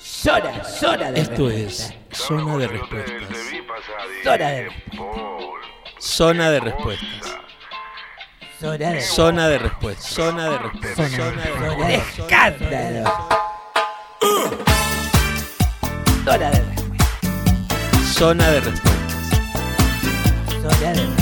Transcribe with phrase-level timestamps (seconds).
[0.00, 1.94] Zona, zona de Esto respuesta.
[2.10, 3.28] es Zona de Respuestas.
[4.24, 4.70] Zona de
[6.00, 7.38] Zona de Respuestas.
[8.60, 10.14] Zona de Zona de Respuestas.
[10.14, 11.10] Zona de Respuestas.
[11.10, 12.18] Zona Zona de Respuestas.
[12.18, 13.10] escándalo.
[16.24, 16.98] Zona de respuesta.
[18.18, 18.98] Zona de Respuestas.
[20.62, 21.16] Zona de respuesta.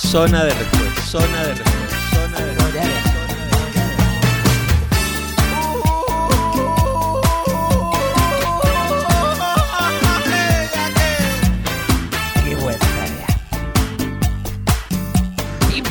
[0.00, 1.10] Zona de Zona de Respuestas.
[1.10, 2.10] Zona de Respuestas.
[2.12, 3.13] Zona de Zona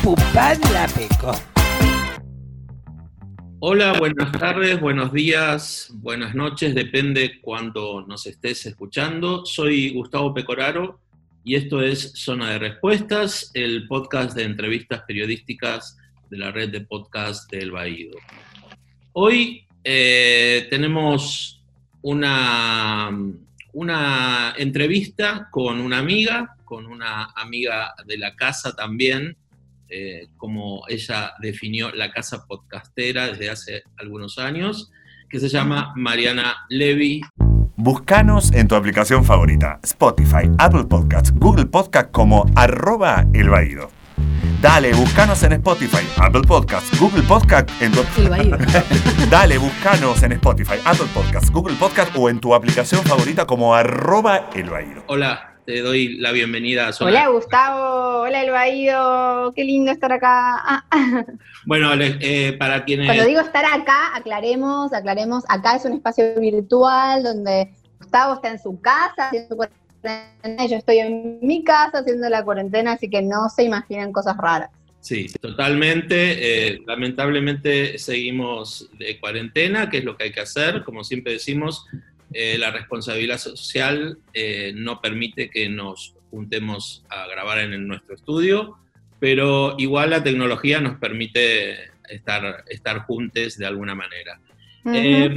[0.04, 0.86] Pipupán la.
[3.60, 9.46] Hola, buenas tardes, buenos días, buenas noches, depende cuando nos estés escuchando.
[9.46, 11.00] Soy Gustavo Pecoraro
[11.42, 15.96] y esto es Zona de Respuestas, el podcast de entrevistas periodísticas
[16.28, 18.18] de la red de podcast del Baído.
[19.14, 21.64] Hoy eh, tenemos
[22.02, 23.10] una,
[23.72, 29.38] una entrevista con una amiga, con una amiga de la casa también,
[29.88, 34.90] eh, como ella definió la casa podcastera desde hace algunos años,
[35.28, 37.22] que se llama Mariana Levy.
[37.76, 43.90] Buscanos en tu aplicación favorita, Spotify, Apple Podcasts, Google Podcasts como arroba el Baído.
[44.60, 48.00] Dale, buscanos en Spotify, Apple Podcasts, Google Podcasts, en tu...
[48.16, 48.58] El Baído.
[49.30, 54.48] Dale, buscanos en Spotify, Apple Podcasts, Google Podcasts o en tu aplicación favorita como arroba
[54.54, 55.04] el Baído.
[55.08, 60.12] Hola, te doy la bienvenida a Zona Hola Gustavo, hola El Baído, qué lindo estar
[60.12, 60.56] acá.
[60.56, 60.84] Ah.
[61.66, 63.06] Bueno, eh, para quienes...
[63.06, 68.58] Cuando digo estar acá, aclaremos, aclaremos, acá es un espacio virtual donde Gustavo está en
[68.58, 73.08] su casa haciendo su cuarentena y yo estoy en mi casa haciendo la cuarentena, así
[73.08, 74.68] que no se imaginen cosas raras.
[75.00, 76.72] Sí, totalmente.
[76.74, 80.82] eh, lamentablemente seguimos de cuarentena, que es lo que hay que hacer.
[80.84, 81.86] Como siempre decimos,
[82.36, 88.76] eh, la responsabilidad social eh, no permite que nos juntemos a grabar en, nuestro estudio,
[89.20, 91.76] pero igual la tecnología nos permite
[92.08, 94.40] estar, estar juntos de alguna manera.
[94.92, 95.32] Eh,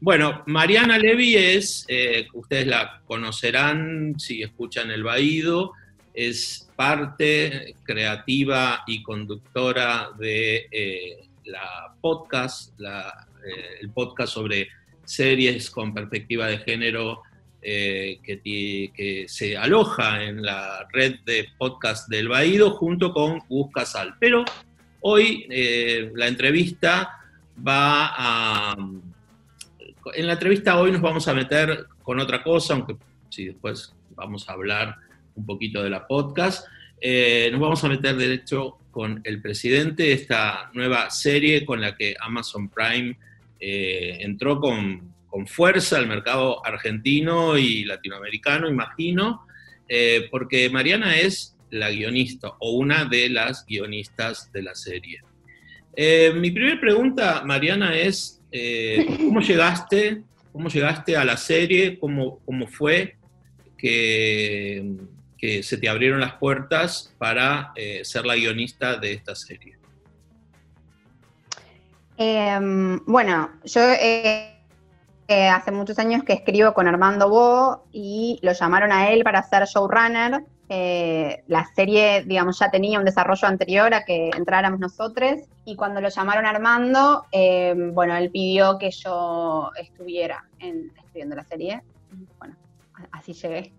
[0.00, 5.72] bueno, Mariana Levy es, eh, ustedes la conocerán si escuchan El Baído,
[6.14, 10.68] es parte creativa y conductora de
[11.46, 13.26] la podcast, la,
[13.80, 14.68] el podcast sobre
[15.06, 17.22] series con perspectiva de género
[17.62, 24.14] eh, que, se aloja en la red de podcast del Baído junto con Gus Casal.
[24.20, 24.44] Pero
[25.00, 27.18] hoy eh, la entrevista
[27.66, 28.76] va a...
[30.14, 32.96] En la entrevista hoy nos vamos a meter con otra cosa, aunque
[33.30, 34.96] si después vamos a hablar
[35.34, 36.66] un poquito de la podcast.
[37.00, 41.80] Eh, nos vamos a meter de hecho con el presidente de esta nueva serie con
[41.80, 43.18] la que Amazon Prime
[43.60, 49.46] eh, entró con, con fuerza al mercado argentino y latinoamericano, imagino,
[49.86, 55.20] eh, porque Mariana es la guionista o una de las guionistas de la serie.
[55.94, 60.22] Eh, mi primera pregunta, Mariana, es eh, ¿cómo llegaste?
[60.52, 61.98] ¿Cómo llegaste a la serie?
[61.98, 63.16] ¿Cómo, cómo fue
[63.76, 64.90] que,
[65.36, 69.76] que se te abrieron las puertas para ser la guionista de esta serie?
[72.18, 74.52] Em, bueno, yo eh,
[75.28, 79.42] eh, hace muchos años que escribo con Armando Bo y lo llamaron a él para
[79.42, 80.44] ser showrunner.
[80.68, 85.34] Eh, la serie, digamos, ya tenía un desarrollo anterior a que entráramos nosotros
[85.64, 91.44] y cuando lo llamaron Armando, em, bueno, él pidió que yo estuviera en, escribiendo la
[91.44, 91.82] serie.
[92.38, 92.56] Bueno,
[93.12, 93.72] así llegué.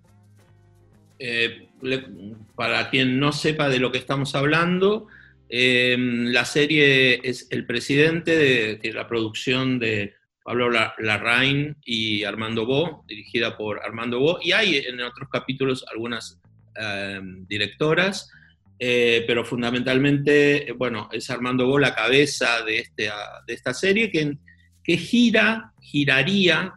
[1.81, 5.07] Le- para quien no sepa de lo que estamos hablando,
[5.49, 10.13] eh, la serie es El Presidente, de, la producción de
[10.43, 15.85] Pablo La- Larraín y Armando Bo, dirigida por Armando Bo, y hay en otros capítulos
[15.91, 16.39] algunas
[16.79, 18.31] eh, directoras,
[18.79, 23.09] eh, pero fundamentalmente, bueno, es Armando Bo la cabeza de, este,
[23.47, 26.73] de esta serie que gira, giraría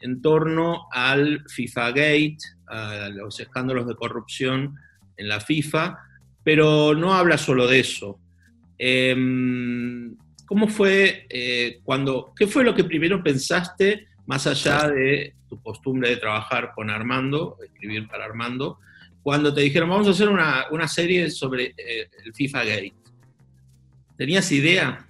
[0.00, 2.38] en torno al FIFA Gate,
[2.68, 4.74] a los escándalos de corrupción
[5.16, 5.96] en la FIFA,
[6.46, 8.20] pero no habla solo de eso.
[8.78, 10.14] Em,
[10.46, 16.08] ¿Cómo fue eh, cuando, qué fue lo que primero pensaste, más allá de tu costumbre
[16.08, 18.78] de trabajar con Armando, escribir para Armando,
[19.24, 22.94] cuando te dijeron vamos a hacer una, una serie sobre eh, el FIFA Gate?
[24.16, 25.04] ¿Tenías idea?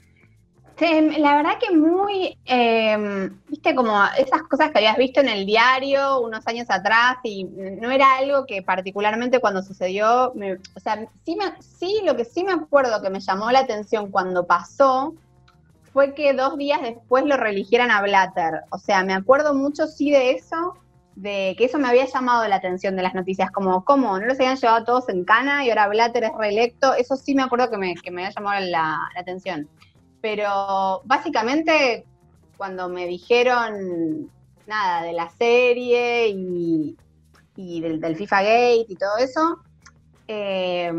[0.78, 0.86] Sí,
[1.18, 6.20] la verdad que muy, eh, viste, como esas cosas que habías visto en el diario
[6.20, 11.34] unos años atrás y no era algo que particularmente cuando sucedió, me- o sea, sí,
[11.36, 15.14] me- sí, lo que sí me acuerdo que me llamó la atención cuando pasó
[15.92, 18.62] fue que dos días después lo reeligieran a Blatter.
[18.70, 20.74] O sea, me acuerdo mucho sí de eso,
[21.14, 24.18] de que eso me había llamado la atención de las noticias, como, ¿cómo?
[24.18, 26.94] ¿No los habían llevado todos en cana y ahora Blatter es reelecto?
[26.94, 29.70] Eso sí me acuerdo que me, que me había llamado la, la atención.
[30.28, 32.04] Pero básicamente,
[32.56, 34.28] cuando me dijeron
[34.66, 36.96] nada de la serie y,
[37.54, 39.60] del, FIFA Gate y todo eso,
[40.26, 40.92] eh,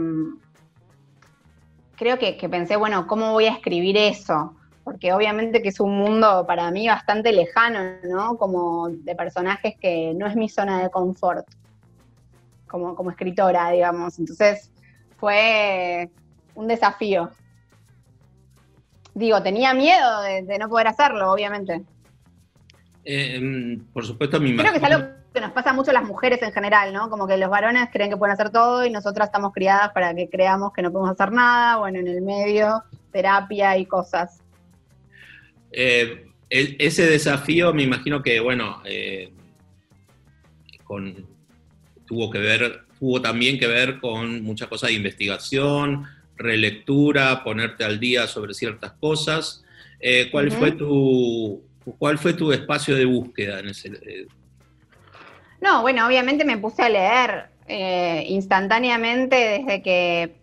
[1.98, 4.56] creo que, que pensé, bueno, ¿cómo voy a escribir eso?
[4.86, 8.38] Porque obviamente que es un mundo para mí bastante lejano, ¿no?
[8.38, 11.46] Como de personajes que no es mi zona de confort,
[12.66, 14.20] como, como escritora, digamos.
[14.20, 14.72] Entonces
[15.18, 16.10] fue
[16.56, 17.30] un desafío.
[19.18, 21.82] Digo, tenía miedo de, de no poder hacerlo, obviamente.
[23.04, 26.40] Eh, por supuesto, mi Creo que es algo que nos pasa mucho a las mujeres
[26.44, 27.10] en general, ¿no?
[27.10, 30.30] Como que los varones creen que pueden hacer todo y nosotras estamos criadas para que
[30.30, 34.40] creamos que no podemos hacer nada, bueno, en el medio, terapia y cosas.
[35.72, 39.34] Eh, el- ese desafío me imagino que, bueno, eh,
[40.84, 41.26] con-
[42.06, 46.06] tuvo que ver, tuvo también que ver con muchas cosas de investigación,
[46.38, 49.64] relectura, ponerte al día sobre ciertas cosas.
[50.00, 51.62] Eh, ¿Cuál fue tu
[51.98, 53.90] cuál fue tu espacio de búsqueda en ese?
[53.90, 54.28] eh,
[55.62, 60.36] No, bueno, obviamente me puse a leer eh, instantáneamente desde que,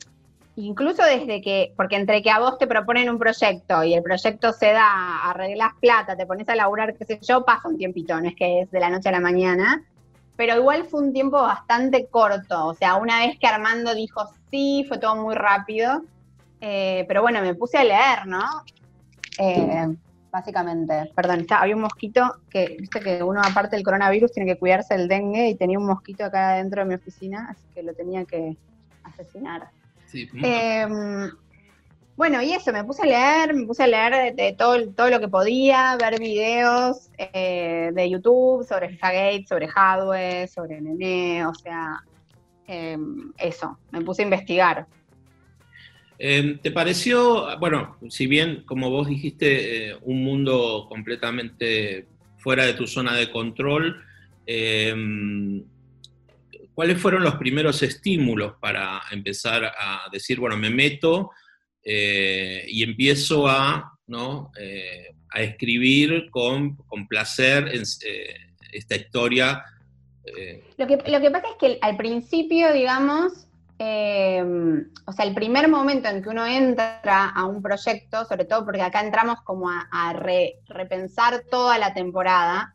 [0.56, 4.52] incluso desde que, porque entre que a vos te proponen un proyecto y el proyecto
[4.52, 8.28] se da, arreglas plata, te pones a laburar, qué sé yo, pasa un tiempito, no
[8.28, 9.82] es que es de la noche a la mañana,
[10.36, 14.84] pero igual fue un tiempo bastante corto, o sea, una vez que Armando dijo sí,
[14.88, 16.02] fue todo muy rápido,
[16.60, 18.44] eh, pero bueno, me puse a leer, ¿no?
[19.38, 19.86] Eh,
[20.32, 21.12] básicamente.
[21.14, 24.96] Perdón, está, había un mosquito que, viste que uno aparte del coronavirus tiene que cuidarse
[24.96, 28.24] del dengue y tenía un mosquito acá dentro de mi oficina, así que lo tenía
[28.24, 28.56] que
[29.04, 29.68] asesinar.
[30.06, 30.86] sí, Eh,
[32.16, 35.20] bueno, y eso, me puse a leer, me puse a leer de, todo, todo lo
[35.20, 42.02] que podía, ver videos eh, de YouTube sobre FIFA sobre Hadwe, sobre Nene, o sea,
[42.68, 42.96] eh,
[43.38, 44.86] eso, me puse a investigar.
[46.18, 52.06] Eh, ¿Te pareció, bueno, si bien, como vos dijiste, eh, un mundo completamente
[52.38, 54.02] fuera de tu zona de control,
[54.46, 54.94] eh,
[56.72, 61.30] ¿cuáles fueron los primeros estímulos para empezar a decir, bueno, me meto
[61.84, 64.50] eh, y empiezo a, ¿no?
[64.58, 68.34] eh, a escribir con, con placer eh,
[68.72, 69.64] esta historia?
[70.78, 73.46] Lo que, lo que pasa es que al principio, digamos,
[73.78, 74.42] eh,
[75.06, 78.82] o sea, el primer momento en que uno entra a un proyecto, sobre todo porque
[78.82, 82.74] acá entramos como a, a re- repensar toda la temporada,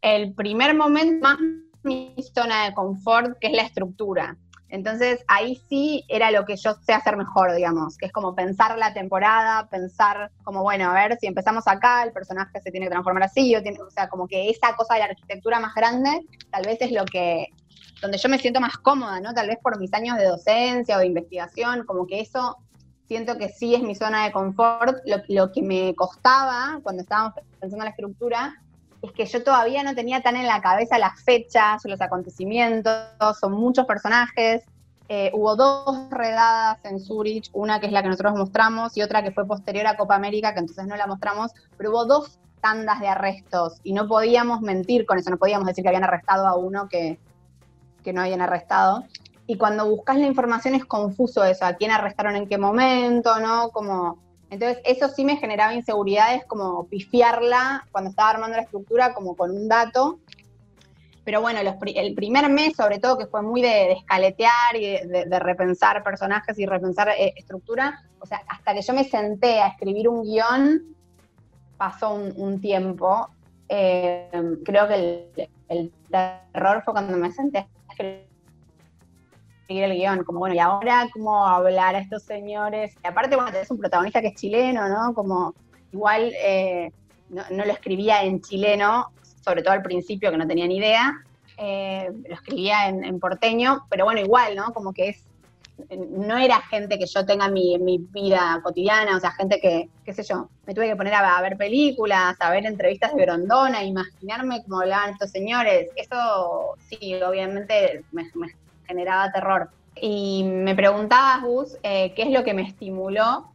[0.00, 1.38] el primer momento más
[1.84, 4.36] mi zona de confort, que es la estructura.
[4.68, 8.76] Entonces ahí sí era lo que yo sé hacer mejor, digamos, que es como pensar
[8.76, 12.90] la temporada, pensar como, bueno, a ver, si empezamos acá, el personaje se tiene que
[12.90, 16.26] transformar así, o, tiene, o sea, como que esa cosa de la arquitectura más grande,
[16.50, 17.46] tal vez es lo que,
[18.02, 19.32] donde yo me siento más cómoda, ¿no?
[19.32, 22.58] Tal vez por mis años de docencia o de investigación, como que eso
[23.06, 24.98] siento que sí es mi zona de confort.
[25.06, 28.54] Lo, lo que me costaba cuando estábamos pensando en la estructura
[29.02, 33.06] es que yo todavía no tenía tan en la cabeza las fechas, los acontecimientos,
[33.40, 34.62] son muchos personajes.
[35.08, 39.22] Eh, hubo dos redadas en Zurich, una que es la que nosotros mostramos y otra
[39.22, 43.00] que fue posterior a Copa América, que entonces no la mostramos, pero hubo dos tandas
[43.00, 46.56] de arrestos y no podíamos mentir con eso, no podíamos decir que habían arrestado a
[46.56, 47.18] uno que,
[48.12, 49.04] no habían arrestado.
[49.46, 53.68] Y cuando buscas la información es confuso eso, a quién arrestaron en qué momento, ¿no?
[53.68, 54.18] Como,
[54.50, 59.50] entonces eso sí me generaba inseguridades, como pifiarla cuando estaba armando la estructura, como con
[59.50, 60.18] un dato.
[61.24, 65.06] Pero bueno, los el primer mes, sobre todo, que fue muy de, de escaletear y
[65.06, 69.68] de, repensar personajes y repensar eh, estructura, o sea, hasta que yo me senté a
[69.68, 70.96] escribir un guion,
[71.76, 73.28] pasó un, un tiempo.
[73.68, 74.30] Eh,
[74.64, 74.94] creo que
[75.36, 78.27] el, el terror fue cuando me senté a escribir
[79.68, 82.94] el guion, como bueno, y ahora cómo hablar a estos señores.
[83.04, 85.12] Y aparte, bueno, tenés un protagonista que es chileno, ¿no?
[85.14, 85.54] Como
[85.92, 86.90] igual eh,
[87.28, 89.10] no, lo escribía en chileno,
[89.44, 91.22] sobre todo al principio que no tenía ni idea,
[91.58, 94.72] eh, lo escribía en, porteño, pero bueno, igual, ¿no?
[94.72, 95.24] Como que es,
[95.98, 99.88] no era gente que yo tenga en mi, mi vida cotidiana, o sea, gente que,
[100.04, 103.84] qué sé yo, me tuve que poner a, ver películas, a ver entrevistas de Grondona,
[103.84, 105.90] imaginarme cómo hablaban estos señores.
[105.96, 108.48] Eso sí, obviamente me, me
[108.88, 109.70] generaba terror.
[110.00, 113.50] Y me preguntabas, Gus, eh, qué es lo que me estimuló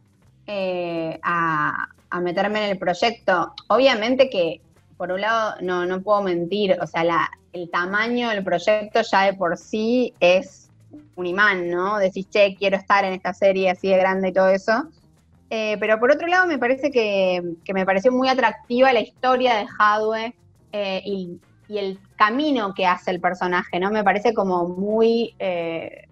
[0.46, 1.88] eh, a,
[2.22, 3.52] meterme en el proyecto.
[3.66, 4.60] Obviamente que,
[4.96, 9.34] por un lado, no, no puedo mentir, o sea, el tamaño del proyecto ya de
[9.34, 10.70] por sí es
[11.16, 11.98] un imán, ¿no?
[11.98, 14.88] Decís, che, quiero estar en esta serie así de grande y todo eso.
[15.50, 19.56] Eh, pero por otro lado, me parece que, que, me pareció muy atractiva la historia
[19.56, 20.34] de Hadwe
[20.72, 21.38] eh, y,
[21.68, 23.90] y, el camino que hace el personaje, ¿no?
[23.90, 26.06] Me parece como muy, eh,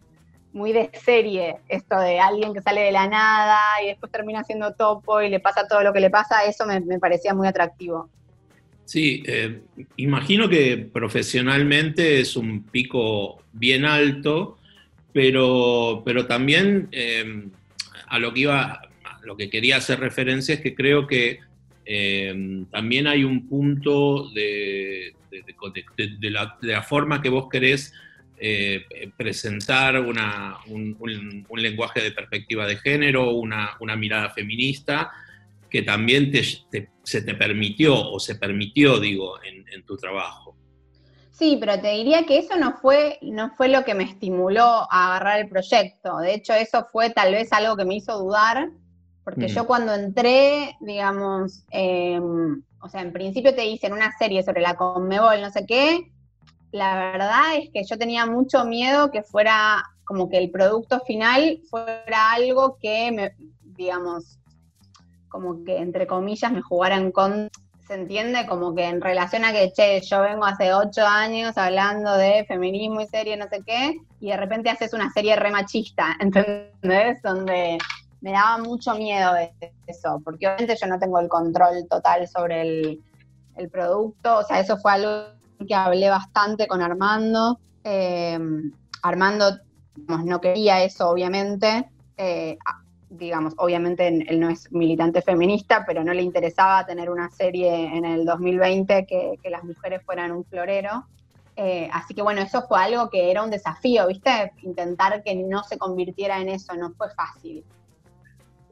[0.53, 4.75] muy de serie esto de alguien que sale de la nada y después termina siendo
[4.75, 8.09] topo y le pasa todo lo que le pasa, eso me, parecía muy atractivo.
[8.85, 9.63] Sí, eh,
[9.97, 14.59] imagino que profesionalmente es un pico bien alto,
[15.13, 17.47] pero, pero también eh,
[18.09, 18.73] a lo que iba,
[19.05, 21.41] a lo que quería hacer referencia es que creo que
[22.71, 27.93] también hay un punto de, de, de, de la, la, forma que vos querés
[28.45, 28.85] eh,
[29.17, 35.13] presentar una, un, un, un, lenguaje de perspectiva de género, una, una mirada feminista,
[35.71, 40.57] que también te, te, se te permitió o se permitió, digo, en, en, tu trabajo.
[41.31, 45.07] Sí, pero te diría que eso no fue, no fue lo que me estimuló a
[45.07, 46.19] agarrar el proyecto.
[46.19, 48.71] De hecho, eso fue tal vez algo que me hizo dudar,
[49.25, 49.55] porque mm.
[49.55, 52.21] yo cuando entré, digamos, eh,
[52.83, 56.11] o sea, en principio te dicen una serie sobre la Conmebol, no sé qué,
[56.73, 61.61] la verdad es que yo tenía mucho miedo que fuera como que el producto final
[61.71, 64.39] fuera algo que me, digamos,
[65.29, 67.51] como que entre comillas me jugaran con,
[67.87, 72.17] se entiende como que en relación a que, che, yo vengo hace ocho años hablando
[72.17, 76.17] de feminismo y serie, no sé qué, y de repente haces una serie re machista,
[76.21, 77.23] ¿entendés?
[77.23, 77.79] Donde
[78.23, 79.53] me daba mucho miedo de
[79.87, 83.03] eso, porque obviamente yo no tengo el control total sobre el,
[83.57, 85.35] el producto, o sea, eso fue algo
[85.67, 87.59] que hablé bastante con Armando.
[87.85, 88.39] Eh,
[89.03, 89.59] Armando
[89.95, 91.89] digamos, no quería eso, obviamente.
[92.17, 92.57] Eh,
[93.11, 98.05] digamos, obviamente él no es militante feminista, pero no le interesaba tener una serie en
[98.05, 101.07] el 2020 que, que las mujeres fueran un florero.
[101.57, 104.53] Eh, así que bueno, eso fue algo que era un desafío, ¿viste?
[104.63, 107.63] Intentar que no se convirtiera en eso, no fue fácil.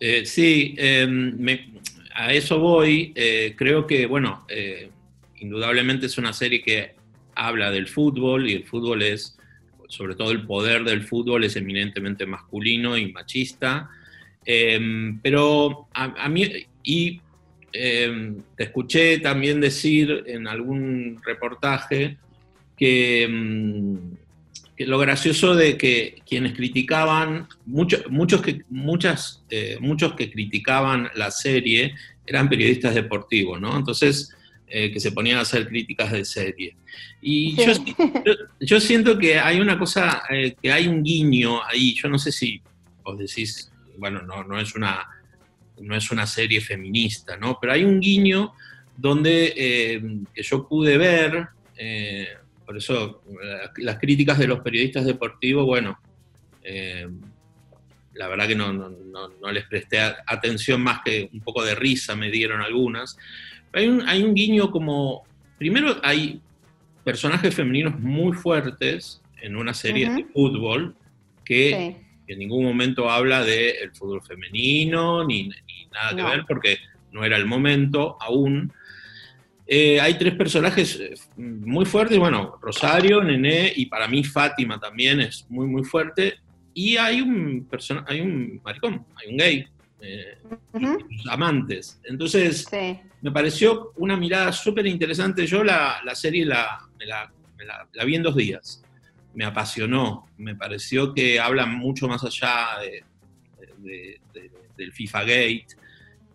[0.01, 1.69] Eh, sí, eh, me,
[2.15, 3.13] a eso voy.
[3.57, 4.47] creo que, bueno,
[5.39, 6.95] indudablemente es una serie que
[7.35, 9.39] habla del fútbol y el fútbol es,
[9.89, 13.91] sobre todo el poder del fútbol es eminentemente masculino y machista.
[14.45, 17.21] Eh, pero a, mí, y
[17.73, 22.17] eh, te escuché también decir en algún reportaje
[22.77, 23.29] que,
[24.87, 31.31] lo gracioso de que quienes criticaban, mucho, muchos, que, muchas, eh, muchos que criticaban la
[31.31, 31.95] serie
[32.27, 33.77] eran periodistas deportivos, ¿no?
[33.77, 34.35] Entonces,
[34.69, 36.77] eh, que se ponían a hacer críticas de serie.
[37.21, 37.67] Y sí.
[37.67, 37.73] yo,
[38.25, 42.19] yo, yo, siento que hay una cosa, eh, que hay un guiño ahí, yo no
[42.19, 42.63] sé si
[43.03, 45.07] os decís bueno, no, no, es una,
[45.79, 47.59] no es una serie feminista, ¿no?
[47.61, 48.55] Pero hay un guiño
[48.97, 49.53] donde
[50.33, 51.49] que yo pude ver,
[52.71, 53.21] por eso
[53.79, 55.99] las críticas de los periodistas deportivos, bueno,
[56.63, 57.09] eh,
[58.15, 62.15] la verdad que no, no, no, les presté atención más que un poco de risa
[62.15, 63.19] me dieron algunas.
[63.73, 65.25] Hay un, hay un guiño como,
[65.59, 66.41] primero hay
[67.03, 70.17] personajes femeninos muy fuertes en una serie uh -huh.
[70.17, 70.95] de fútbol
[71.45, 71.97] que...
[71.99, 76.79] Sí en ningún momento habla del de fútbol femenino ni, ni nada que ver porque
[77.11, 78.73] no era el momento aún.
[79.73, 85.21] Eh, hay tres personajes eh, muy fuertes, bueno, Rosario, Nené y para mí Fátima también
[85.21, 86.41] es muy, muy fuerte.
[86.75, 87.69] Y hay un,
[88.09, 89.67] hay un maricón, hay un gay,
[90.01, 90.39] eh,
[90.73, 91.31] uh -huh.
[91.31, 92.01] amantes.
[92.03, 92.99] Entonces, sí.
[93.23, 95.47] me pareció una mirada súper interesante.
[95.47, 98.83] Yo la, la serie la, me la, me la, la vi en dos días
[99.35, 103.05] me apasionó, me pareció que habla mucho más allá de,
[103.79, 105.67] de, de, del FIFA Gate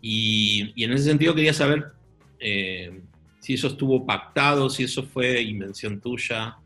[0.01, 1.91] y, y, en ese sentido quería saber
[2.39, 3.01] eh,
[3.45, 6.57] si eso estuvo pactado, si eso fue invención tuya.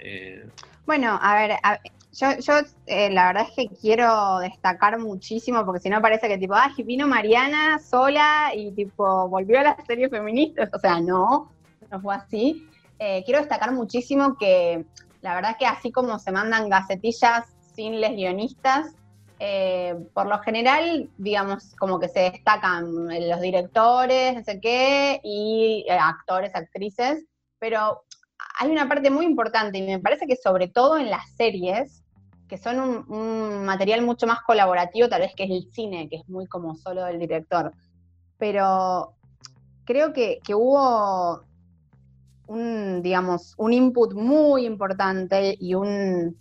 [0.00, 0.48] Eh.
[0.84, 1.78] Bueno, a ver, a,
[2.12, 2.54] yo,
[2.86, 6.74] eh, la verdad es que quiero destacar muchísimo, porque si no parece que tipo, ah,
[6.84, 11.52] vino Mariana sola y tipo volvió a la serie feminista, o sea, no,
[11.88, 12.66] no fue así.
[12.98, 14.84] Eh, quiero destacar muchísimo que
[15.22, 17.44] la verdad es que así como se mandan gacetillas
[17.76, 18.96] sin les guionistas,
[19.40, 25.84] eh, por lo general, digamos, como que se destacan los directores, no sé qué, y
[25.88, 27.24] eh, actores, actrices,
[27.60, 28.02] pero
[28.58, 32.02] hay una parte muy importante y me parece que sobre todo en las series,
[32.48, 36.28] que son un, material mucho más colaborativo, tal vez que es el cine, que es
[36.28, 37.72] muy como solo del director,
[38.38, 39.14] pero
[39.84, 41.42] creo que, que hubo
[42.48, 46.36] un, digamos, un input muy importante y un,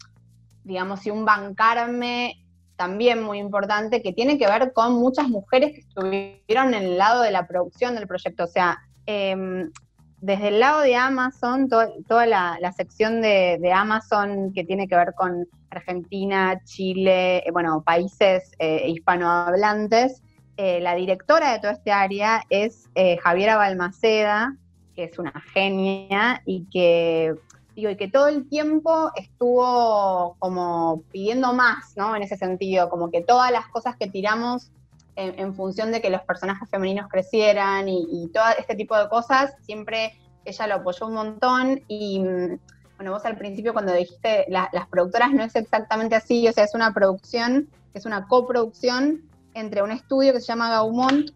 [0.64, 2.47] digamos, y un bancarme
[2.78, 7.22] también muy importante que tiene que ver con muchas mujeres que estuvieron en el lado
[7.24, 8.46] de la producción del proyecto.
[8.46, 9.68] O sea, eh,
[10.20, 15.14] desde el lado de Amazon, to toda la, sección de, Amazon que tiene que ver
[15.16, 20.24] con Argentina, Chile, eh, bueno, países eh, hispanohablantes,
[20.58, 22.90] eh, la directora de toda este área es
[23.22, 24.56] Javiera Balmaceda,
[24.96, 27.36] que es una genia y que,
[27.78, 32.16] y que todo el tiempo estuvo como pidiendo más, ¿no?
[32.16, 34.72] En ese sentido, como que todas las cosas que tiramos
[35.16, 40.18] en, función de que los personajes femeninos crecieran y, todo este tipo de cosas, siempre
[40.44, 42.24] ella lo apoyó un montón y
[42.96, 46.74] bueno, vos al principio cuando dijiste las productoras no es exactamente así, o sea, es
[46.74, 49.22] una producción, es una coproducción
[49.54, 51.30] entre un estudio que se llama Gaumont,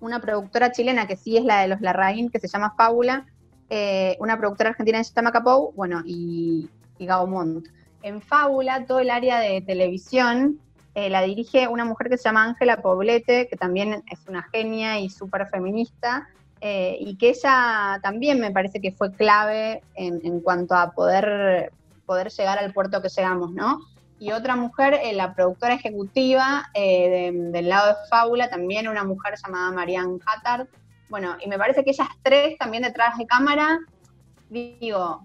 [0.00, 3.26] una productora chilena que sí es la de los Larraín, que se llama Fábula,
[3.70, 7.66] eh, una productora argentina llama Capou, bueno, y, y Gaumont.
[8.02, 10.58] En Fábula, todo el área de televisión
[10.94, 14.98] eh, la dirige una mujer que se llama Ángela Poblete, que también es una genia
[14.98, 16.28] y súper feminista,
[16.60, 21.72] eh, y que ella también me parece que fue clave en, cuanto a poder,
[22.06, 23.80] poder llegar al puerto que llegamos, ¿no?
[24.18, 29.70] Y otra mujer, eh, la productora ejecutiva del lado de Fábula, también una mujer llamada
[29.70, 30.66] Marianne Hattard.
[31.10, 33.78] Bueno, y me parece que ellas tres también detrás de cámara,
[34.48, 35.24] digo,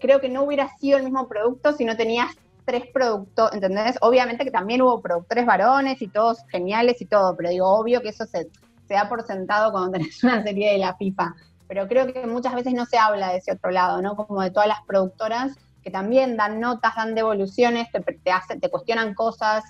[0.00, 2.34] creo que no hubiera sido el mismo producto si no tenías
[2.64, 3.96] tres productos, ¿entendés?
[4.00, 8.08] Obviamente que también hubo productores varones y todos geniales y todo, pero digo, obvio que
[8.08, 8.48] eso se,
[8.88, 11.34] da por sentado cuando tenés una serie de la FIFA.
[11.68, 14.16] Pero creo que muchas veces no se habla de ese otro lado, ¿no?
[14.16, 19.14] Como de todas las productoras que también dan notas, dan devoluciones, te, te, te cuestionan
[19.14, 19.64] cosas.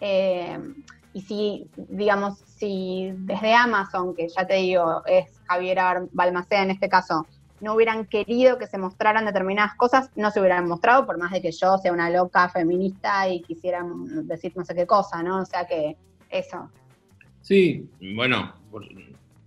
[0.00, 0.58] Eh,
[1.14, 5.78] y si, digamos, si desde Amazon, que ya te digo, es Javier
[6.12, 7.26] Balmaceda en este caso,
[7.60, 11.42] no hubieran querido que se mostraran determinadas cosas, no se hubieran mostrado, por más de
[11.42, 13.84] que yo sea una loca feminista y quisiera
[14.24, 15.42] decir no sé qué cosa, ¿no?
[15.42, 15.96] O sea que
[16.30, 16.70] eso.
[17.40, 18.54] Sí, bueno,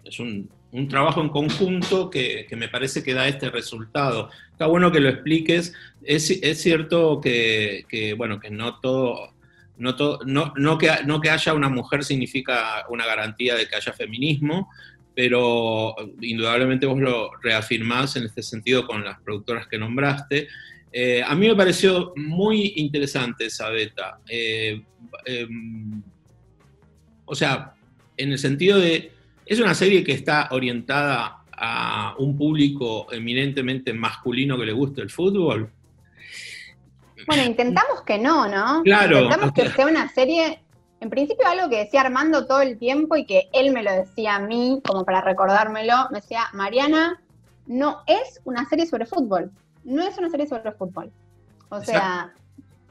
[0.03, 0.49] es un,
[0.89, 4.29] trabajo en conjunto que, me parece que da este resultado.
[4.51, 5.73] Está bueno que lo expliques.
[6.03, 6.27] Es,
[6.61, 9.34] cierto que, bueno, que no todo,
[9.77, 14.69] no, que, no que haya una mujer significa una garantía de que haya feminismo,
[15.15, 20.47] pero indudablemente vos lo reafirmás en este sentido con las productoras que nombraste.
[20.91, 24.19] Eh, a mí me pareció muy interesante esa beta.
[24.29, 24.81] Eh,
[25.25, 26.01] em,
[27.25, 27.73] o sea,
[28.17, 29.11] en el sentido de,
[29.45, 35.09] es una serie que está orientada a un público eminentemente masculino que le gusta el
[35.09, 35.69] fútbol.
[37.27, 38.83] Bueno, intentamos que no, ¿no?
[38.83, 39.19] Claro.
[39.19, 40.61] Intentamos que sea una serie
[41.05, 44.35] en principio algo que decía Armando todo el tiempo y que él me lo decía
[44.35, 47.21] a mí, como para recordármelo, me decía, Mariana,
[47.67, 49.51] no es una serie sobre fútbol,
[49.83, 51.11] no es una serie sobre fútbol.
[51.69, 52.33] O sea,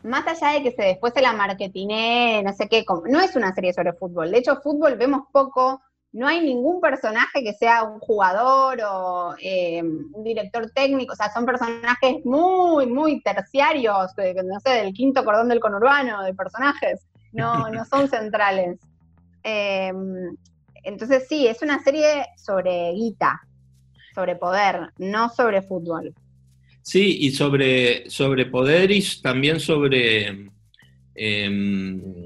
[0.02, 3.54] más allá de que se después se la marketiné, no sé qué, no es una
[3.54, 4.30] serie sobre fútbol.
[4.30, 5.80] De hecho, fútbol vemos poco,
[6.14, 11.32] no hay ningún personaje que sea un jugador o eh, un director técnico, o sea,
[11.32, 17.68] son personajes muy, muy terciarios, no sé, del quinto cordón del conurbano, de personajes no,
[17.68, 18.78] no son centrales.
[19.42, 20.36] Em,
[20.84, 23.40] entonces sí, es una serie sobre guita,
[24.14, 26.14] sobre poder, no sobre fútbol.
[26.82, 30.48] Sí, y sobre, sobre poder y también sobre,
[31.16, 32.23] em,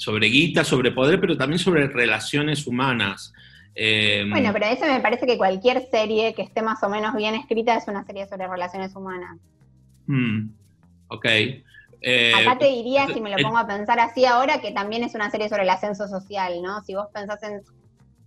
[0.00, 3.34] sobre guita, sobre poder, pero también sobre relaciones humanas.
[3.74, 7.34] Em, bueno, pero eso me parece que cualquier serie que esté más o menos bien
[7.34, 9.36] escrita es una serie sobre relaciones humanas.
[10.06, 10.52] Hmm,
[11.08, 11.26] ok.
[12.00, 15.14] Eh, Acá te diría, si me lo pongo a pensar así ahora, que también es
[15.14, 16.82] una serie sobre el ascenso social, ¿no?
[16.82, 17.60] Si vos pensás en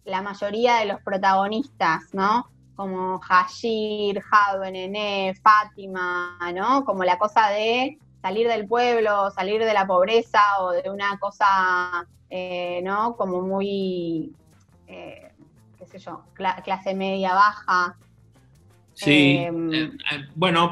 [0.06, 2.52] la mayoría de los protagonistas, ¿no?
[2.76, 6.86] Como Hashir, Jado, Nené, Fátima, ¿no?
[6.86, 12.08] Como la cosa de salir del pueblo, salir de la pobreza o de una cosa,
[12.30, 13.18] eh, ¿no?
[13.18, 14.32] Como muy,
[14.88, 15.30] eh,
[15.78, 17.98] qué sé yo, clase media baja.
[18.94, 19.46] Sí,
[20.36, 20.72] bueno,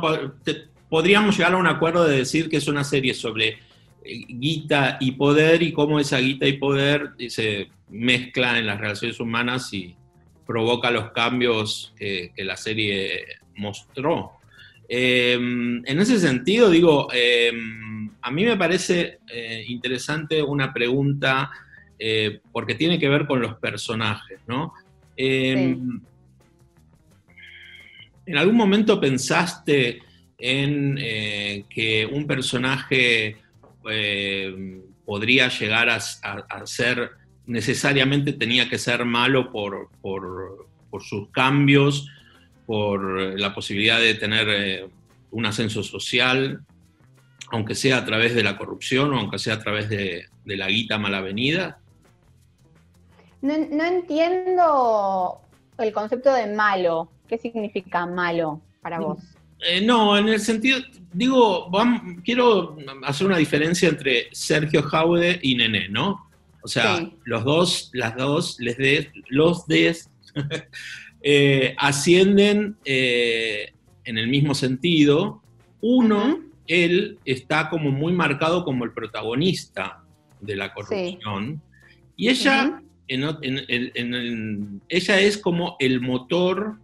[0.89, 5.11] podríamos llegar a un acuerdo de decir que es una serie sobre eh, guita y
[5.11, 9.93] poder y cómo esa guita y poder se mezcla en las relaciones humanas y
[10.45, 13.25] provoca los cambios que, la serie
[13.57, 14.40] mostró.
[14.93, 21.49] Em, en ese sentido, digo, em, a mí me parece eh, interesante una pregunta
[21.97, 24.73] eh, porque tiene que ver con los personajes, ¿no?
[25.15, 26.01] Em,
[28.25, 30.01] ¿En algún momento pensaste
[30.37, 33.37] en eh, que un personaje
[35.05, 36.01] podría llegar a,
[36.65, 37.11] ser,
[37.45, 39.87] necesariamente tenía que ser malo por,
[40.99, 42.09] sus cambios,
[42.71, 44.87] por la posibilidad de tener eh,
[45.31, 46.61] un ascenso social,
[47.51, 50.97] aunque sea a través de la corrupción o aunque sea a través de, la guita
[50.97, 51.79] malavenida?
[53.41, 55.41] No, no entiendo
[55.79, 57.11] el concepto de malo.
[57.27, 59.19] ¿Qué significa malo para vos?
[59.59, 60.79] Eh, no, en el sentido,
[61.11, 61.69] digo,
[62.23, 66.25] quiero hacer una diferencia entre Sergio Jaude y Nené, ¿no?
[66.63, 67.17] O sea, Sí.
[67.25, 70.09] los dos, las dos, les de, los des
[71.23, 73.73] eh, ascienden eh,
[74.05, 75.41] en el mismo sentido.
[75.81, 80.03] Uno, él está como muy marcado como el protagonista
[80.39, 81.61] de la corrupción.
[82.15, 86.77] Y ella, en en- en- ella es como el motor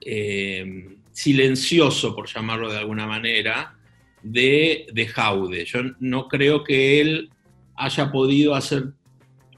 [0.00, 3.74] eh, silencioso, por llamarlo de alguna manera,
[4.22, 5.64] de, de Jaude.
[5.64, 7.30] Yo no creo que él
[7.76, 8.92] haya podido hacer,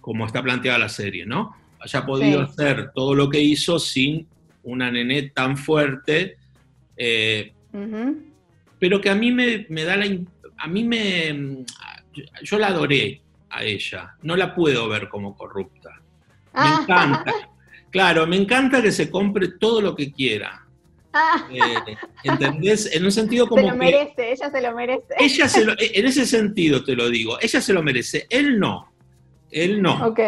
[0.00, 1.54] como está planteada la serie, ¿no?
[1.80, 2.50] Haya podido Sí.
[2.52, 4.26] hacer todo lo que hizo sin
[4.62, 6.36] una nené tan fuerte,
[6.96, 7.52] eh,
[8.78, 10.06] pero que a mí me, me da la...
[10.58, 11.64] A mí me...
[12.42, 15.90] Yo la adoré a ella, no la puedo ver como corrupta.
[16.54, 16.78] Me Ah.
[16.82, 17.34] encanta.
[17.90, 20.64] Claro, me encanta que se compre todo lo que quiera.
[21.12, 22.88] Ah, Eh, ¿Entendés?
[22.94, 25.14] En un sentido se como lo que merece, ella se lo merece.
[25.18, 28.92] ella se lo, en ese sentido te lo digo, ella se lo merece, él no.
[29.50, 30.06] Él no.
[30.06, 30.20] Ok.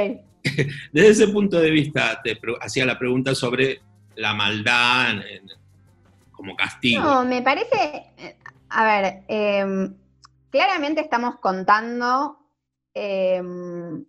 [0.93, 3.81] Desde ese punto de vista te hacía la pregunta sobre
[4.17, 5.49] la maldad en-
[6.33, 7.03] como castigo.
[7.03, 8.37] No, me parece, eh,
[8.71, 9.95] a ver, em,
[10.51, 12.39] claramente estamos contando,
[12.95, 14.05] em,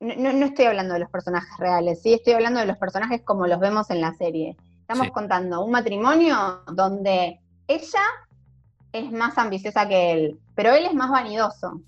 [0.00, 3.22] no, no- no estoy hablando de los personajes reales, sí estoy hablando de los personajes
[3.22, 4.56] como los vemos en la serie.
[4.80, 5.12] Estamos Sí.
[5.12, 8.02] contando un matrimonio donde ella
[8.92, 11.80] es más ambiciosa que él, pero él es más vanidoso.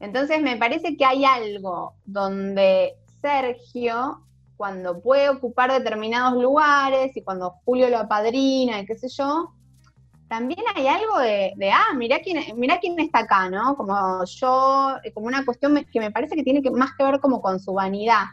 [0.00, 7.54] Entonces me parece que hay algo donde Sergio, cuando puede ocupar determinados lugares y cuando
[7.64, 9.52] Julio lo apadrina y qué sé yo,
[10.28, 13.76] también hay algo de, ah, mirá quién, mirá quién está acá, ¿no?
[13.76, 17.20] Como yo, eh, como una cuestión que me parece que tiene que, más que ver
[17.20, 18.24] como con su vanidad.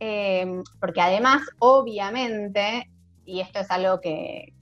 [0.00, 2.90] Eh, porque además, obviamente,
[3.24, 4.52] y esto es algo que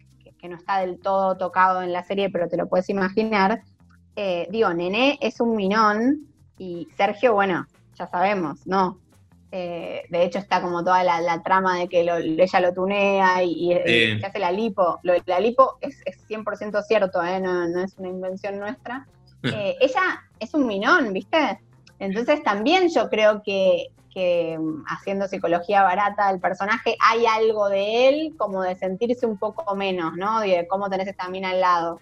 [0.48, 3.62] no está del todo tocado en la serie, pero te lo puedes imaginar,
[4.16, 6.26] eh, digo, Nené es un minón
[6.58, 7.66] y Sergio, bueno,
[7.98, 8.98] ya sabemos, ¿no?
[9.52, 13.42] Eh, de hecho está como toda la, la trama de que lo- ella lo tunea
[13.42, 13.82] y, eh,
[14.24, 14.98] hace la lipo.
[15.02, 17.40] Lo de la lipo es, es 100% cierto, ¿eh?
[17.40, 19.06] no, no es una invención nuestra.
[19.54, 21.60] Eh, ella es un minón, ¿viste?
[22.00, 28.08] Entonces también yo creo que, que, mm, haciendo psicología barata del personaje hay algo de
[28.08, 30.40] él como de sentirse un poco menos, ¿no?
[30.40, 32.00] De cómo tenés esta mina al lado.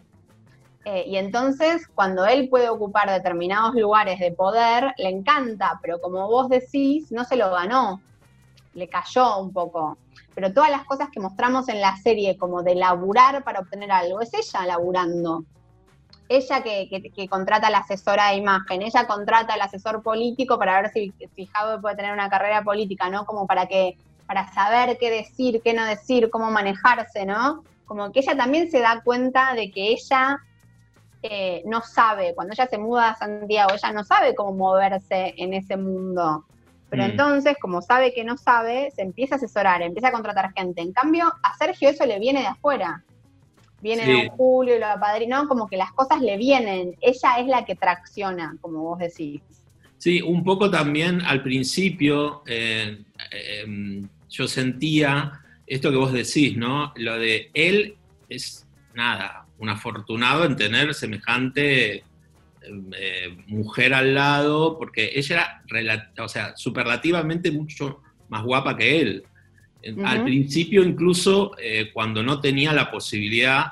[0.84, 6.28] Eh, y entonces, cuando él puede ocupar determinados lugares de poder, le encanta, pero como
[6.28, 8.00] vos decís, no se lo ganó,
[8.74, 9.96] le cayó un poco.
[10.34, 14.20] Pero todas las cosas que mostramos en la serie, como de laburar para obtener algo,
[14.20, 15.44] es ella laburando.
[16.28, 20.82] Ella que, que- contrata a la asesora de imagen, ella contrata al asesor político para
[20.82, 21.48] ver si, si
[21.80, 23.24] puede tener una carrera política, ¿no?
[23.24, 27.62] Como para que, para saber qué decir, qué no decir, cómo manejarse, ¿no?
[27.86, 30.38] Como que ella también se da cuenta de que ella
[31.26, 35.54] eh, no sabe, cuando ella se muda a Santiago, ella no sabe cómo moverse en
[35.54, 36.44] ese mundo.
[36.90, 37.10] Pero Mm.
[37.10, 40.82] entonces, como sabe que no sabe, se empieza a asesorar, empieza a contratar gente.
[40.82, 43.02] En cambio, a Sergio eso le viene de afuera.
[43.80, 44.28] Viene Sí.
[44.36, 46.94] Julio y lo apadrinó, como que las cosas le vienen.
[47.00, 49.40] Ella es la que tracciona, como vos decís.
[49.98, 52.98] Sí, un poco también al principio eh,
[53.32, 56.92] eh, yo sentía esto que vos decís, ¿no?
[56.96, 57.96] Lo de él
[58.28, 62.04] es nada, un afortunado en tener semejante
[62.96, 69.24] eh, mujer al lado, porque ella era o sea, superlativamente mucho más guapa que él.
[70.04, 73.66] Al principio, incluso eh, cuando no tenía la posibilidad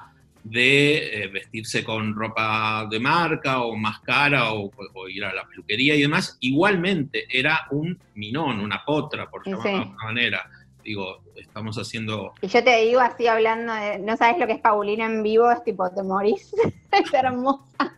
[0.44, 5.46] de eh, vestirse con ropa de marca o más cara o, o ir a la
[5.46, 9.50] peluquería y demás, igualmente era un minón, una potra, por Sí.
[9.50, 10.50] llamarlo de alguna manera.
[10.84, 12.32] Digo, estamos haciendo...
[12.40, 15.50] Y yo te digo así hablando de, no sabes lo que es Paulina en vivo,
[15.50, 16.52] es tipo, te morís.
[16.92, 17.96] es hermosa.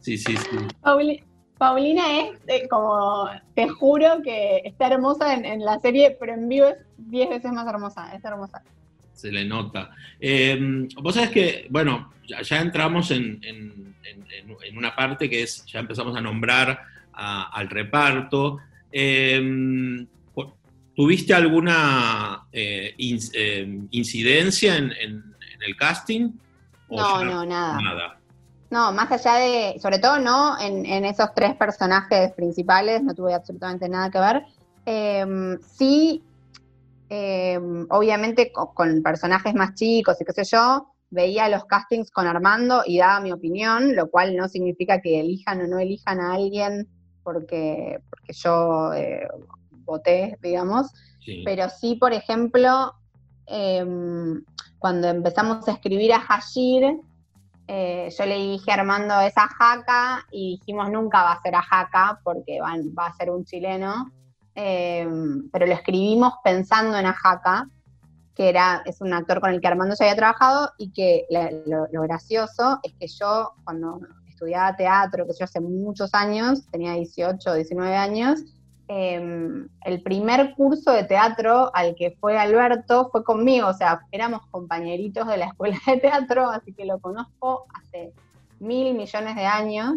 [0.00, 0.48] Sí, sí, sí.
[0.82, 1.22] Pauli-
[1.58, 6.48] Paulina es eh, como, te juro que está hermosa en, en la serie, pero en
[6.48, 8.62] vivo es 10 veces más hermosa, es hermosa.
[9.12, 9.90] se le nota.
[10.18, 15.28] Eh, vos sabés que, bueno, ya, ya entramos en, en- en- en- en una parte
[15.28, 16.80] que es, ya empezamos a nombrar
[17.12, 18.56] a- al reparto.
[18.90, 20.06] Eh,
[21.00, 26.28] ¿Tuviste alguna eh, eh, incidencia en, en- en el casting?
[26.88, 27.80] ¿O No, no, nada.
[27.80, 28.20] Nada.
[28.70, 33.32] No, más allá de, sobre todo no en, en esos tres personajes principales, no tuve
[33.32, 34.44] absolutamente nada que ver.
[34.84, 35.24] Eh,
[35.74, 36.22] sí,
[37.08, 37.58] eh,
[37.88, 42.82] obviamente co- con, personajes más chicos y qué sé yo, veía los castings con Armando
[42.84, 46.90] y daba mi opinión, lo cual no significa que elijan o no elijan a alguien
[47.22, 48.92] porque, porque yo
[49.90, 50.92] voté, digamos.
[51.24, 51.42] Sí.
[51.44, 52.94] Pero sí, por ejemplo,
[53.46, 54.42] em,
[54.78, 57.00] cuando empezamos a escribir a Hashir,
[57.66, 61.62] eh, yo le dije a Armando esa jaca y dijimos nunca va a ser a
[61.62, 64.10] jaca porque va a ser un chileno,
[64.54, 65.06] eh,
[65.52, 67.68] pero lo escribimos pensando en Ajaca,
[68.34, 72.02] que era, es un actor con el que Armando ya había trabajado y que lo,
[72.02, 77.54] gracioso es que yo cuando estudiaba teatro, que yo hace muchos años, tenía 18 o
[77.54, 78.40] 19 años,
[78.92, 84.44] em, el primer curso de teatro al que fue Alberto fue conmigo, o sea, éramos
[84.50, 88.12] compañeritos de la escuela de teatro, así que lo conozco hace
[88.58, 89.94] mil millones de años.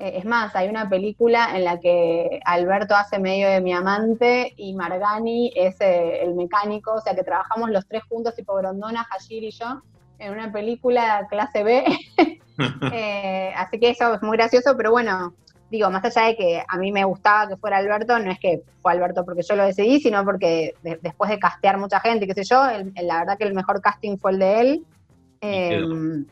[0.00, 4.52] Eh, es más, hay una película en la que Alberto hace medio de mi amante
[4.56, 9.04] y Margani es eh, el mecánico, o sea que trabajamos los tres juntos, tipo Grondona,
[9.04, 9.82] Hashir y yo,
[10.18, 11.84] en una película clase B.
[12.92, 15.34] Eh, así que eso es muy gracioso, pero bueno,
[15.74, 18.62] digo, más allá de que a mí me gustaba que fuera Alberto, no es que
[18.80, 22.44] fue Alberto porque yo lo decidí, sino porque después de castear mucha gente, qué sé
[22.44, 22.62] yo,
[23.02, 26.26] la verdad que el mejor casting fue el de él.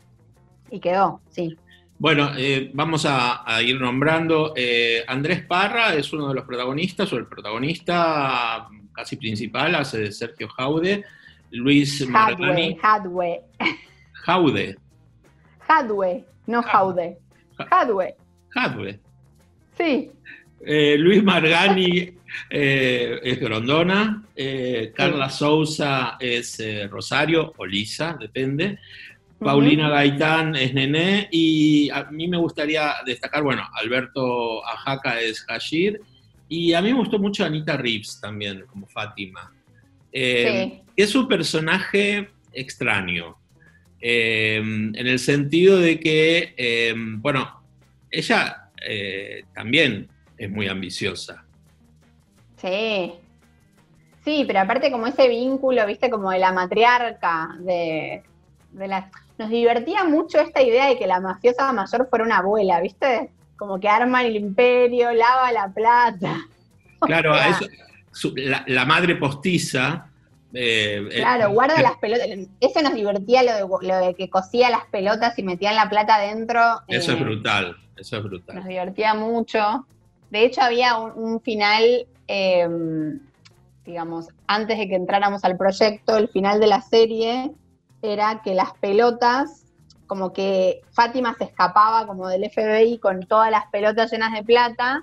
[0.71, 1.57] y quedó sí.
[1.99, 4.53] Bueno, eh, vamos a, ir nombrando.
[4.55, 10.11] Eh, Andrés Parra es uno de los protagonistas, o el protagonista casi principal, hace de
[10.11, 11.03] Sergio Jaude.
[11.51, 12.77] Luis Margani.
[12.81, 13.41] Hadwe.
[14.25, 14.75] Jaude.
[15.67, 17.17] Hadwe, no Jaude.
[17.69, 18.15] Hadwe.
[18.55, 18.99] Hadwe.
[19.77, 20.11] Sí.
[20.65, 22.13] Eh, Luis Margani
[22.49, 24.23] es Grondona.
[24.95, 28.79] Carla Sousa es Rosario o Lisa, depende.
[29.43, 35.99] Paulina Gaitán es Nené y a mí me gustaría destacar, bueno, Alberto Ajaca es Hashir
[36.47, 39.51] y a mí me gustó mucho Anita Reeves también como Fátima.
[40.11, 43.35] Eh, es un personaje extraño,
[43.99, 47.63] eh, en el sentido de que, eh, bueno,
[48.11, 48.62] ella
[49.53, 51.43] también es muy ambiciosa.
[52.57, 53.13] Sí,
[54.23, 58.23] sí, pero aparte como ese vínculo, viste, como de la matriarca, de,
[58.71, 62.79] de la nos divertía mucho esta idea de que la mafiosa mayor fuera una abuela,
[62.81, 63.31] ¿viste?
[63.57, 66.37] Como que arma el imperio, lava la plata.
[67.03, 70.07] Claro, eso, la, madre postiza.
[70.53, 72.25] Eh, eh, claro, guarda las pelotas.
[72.61, 76.61] Eso nos divertía lo de, que cosía las pelotas y metían la plata adentro.
[76.87, 78.55] Eso es eh, brutal, eso es brutal.
[78.55, 79.85] Nos divertía mucho.
[80.29, 82.07] De hecho, había un, final,
[83.85, 87.51] digamos, antes de que entráramos al proyecto, el final de la serie,
[88.01, 89.65] era que las pelotas,
[90.07, 95.01] como que Fátima se escapaba como del FBI con todas las pelotas llenas de plata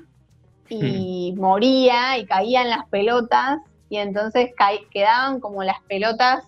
[0.68, 1.40] y hmm.
[1.40, 4.50] moría y caían las pelotas y entonces
[4.90, 6.44] quedaban como las pelotas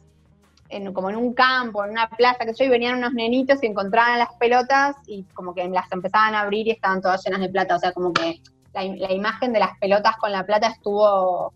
[0.72, 3.66] en, como en un campo, en una plaza, que yo, y venían unos nenitos y
[3.66, 7.48] encontraban las pelotas y como que las empezaban a abrir y estaban todas llenas de
[7.48, 8.40] plata, o sea, como que
[8.72, 11.52] la, la imagen de las pelotas con la plata estuvo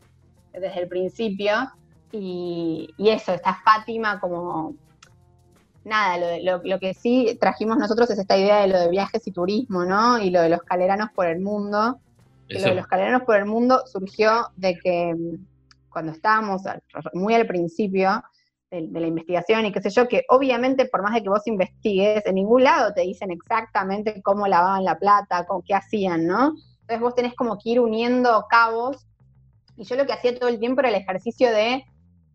[0.53, 1.55] desde el principio
[2.13, 4.75] y, y eso, está Fátima como
[5.85, 9.85] nada, lo, que sí trajimos nosotros es esta idea de lo de viajes y turismo,
[9.85, 10.19] ¿no?
[10.19, 12.01] Y lo de los caleranos por el mundo.
[12.49, 15.47] lo de los caleranos por el mundo surgió de que mm,
[15.89, 16.63] cuando estábamos
[17.15, 18.23] muy al principio
[18.71, 22.25] de, la investigación y qué sé yo, que obviamente por más de que vos investigues,
[22.27, 26.55] en ningún lado te dicen exactamente cómo lavaban la plata, con qué hacían, ¿no?
[26.81, 29.07] Entonces vos tenés como que ir uniendo cabos.
[29.77, 31.85] Y yo lo que hacía todo el tiempo era el ejercicio de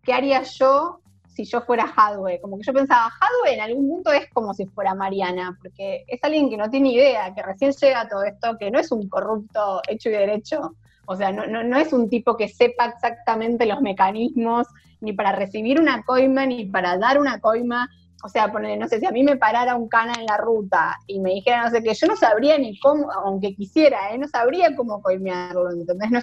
[0.04, 2.40] qué haría yo si yo fuera Hadwe.
[2.42, 6.20] Como que yo pensaba, Hadwe en algún punto es como si fuera Mariana, porque es
[6.24, 9.08] alguien que no tiene idea, que recién llega a todo esto, que no es un
[9.08, 10.76] corrupto hecho y derecho.
[11.08, 14.68] O sea, no, no, es un tipo que sepa exactamente los mecanismos,
[15.02, 17.90] ni para recibir una coima, ni para dar una coima.
[18.24, 21.20] O sea, no sé, si a mí me parara un cana en la ruta y
[21.20, 24.18] me dijera, no sé qué, yo no sabría ni cómo, aunque quisiera, ¿eh?
[24.20, 26.20] no sabría cómo coimearlo, entonces no,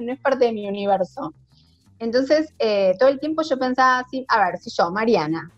[0.00, 1.32] no es parte de mi universo.
[1.98, 5.50] Entonces, eh, todo el tiempo yo pensaba así, a ver, si yo, Mariana,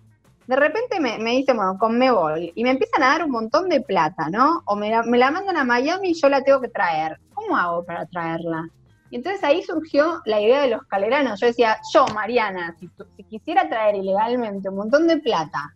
[0.46, 3.68] de repente me, me dice, bueno, con voy, y me empiezan a dar un montón
[3.68, 4.62] de plata, ¿no?
[4.66, 7.18] O me, la mandan a Miami y yo la tengo que traer.
[7.32, 8.68] ¿Cómo hago para traerla?
[9.14, 11.38] Y entonces ahí surgió la idea de los caleranos.
[11.38, 15.72] Yo decía, yo, Mariana, si, si quisiera traer ilegalmente un montón de plata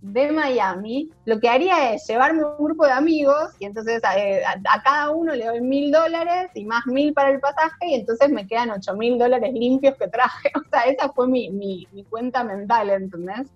[0.00, 4.82] de Miami, lo que haría es llevarme un grupo de amigos y entonces eh, a,
[4.82, 8.44] cada uno le doy mil dólares y más mil para el pasaje y entonces me
[8.48, 10.50] quedan ocho mil dólares limpios que traje.
[10.56, 13.46] O sea, esa fue mi, mi, cuenta mental, ¿entendés?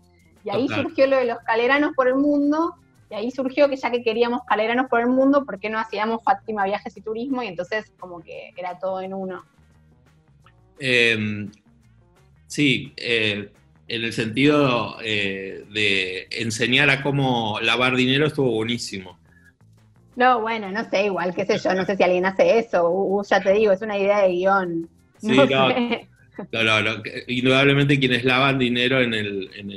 [0.45, 2.77] Y ahí surgió lo de los caleranos por el mundo
[3.11, 6.23] y ahí surgió que ya que queríamos caleranos por el mundo, ¿por qué no hacíamos
[6.23, 7.43] Fátima Viajes y Turismo?
[7.43, 9.45] Y entonces como que era todo en uno.
[10.79, 11.51] Em,
[12.47, 13.51] sí, eh,
[13.87, 19.19] en el sentido eh, de enseñar a cómo lavar dinero estuvo buenísimo.
[20.17, 23.41] No, bueno, no sé, igual, qué sé yo, no sé si alguien hace eso, ya
[23.41, 24.89] te digo, es una idea de guion.
[25.19, 25.37] Sí,
[26.53, 29.71] no, no, no, indudablemente quienes lavan dinero en el, en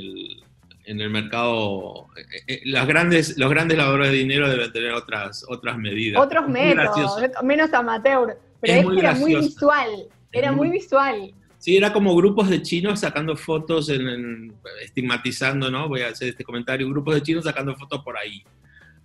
[0.88, 5.44] en el mercado, eh, eh, las grandes, los grandes ladrones de dinero deben tener otras,
[5.48, 6.20] otras medidas.
[6.22, 8.38] Otros métodos, menos amateur.
[8.60, 9.88] Pero Es es, muy que era muy visual.
[10.32, 11.34] Era muy muy- visual.
[11.58, 15.88] Sí, era como grupos de chinos sacando fotos, en, en- estigmatizando, ¿no?
[15.88, 18.42] Voy a hacer este comentario, grupos de chinos sacando fotos por ahí,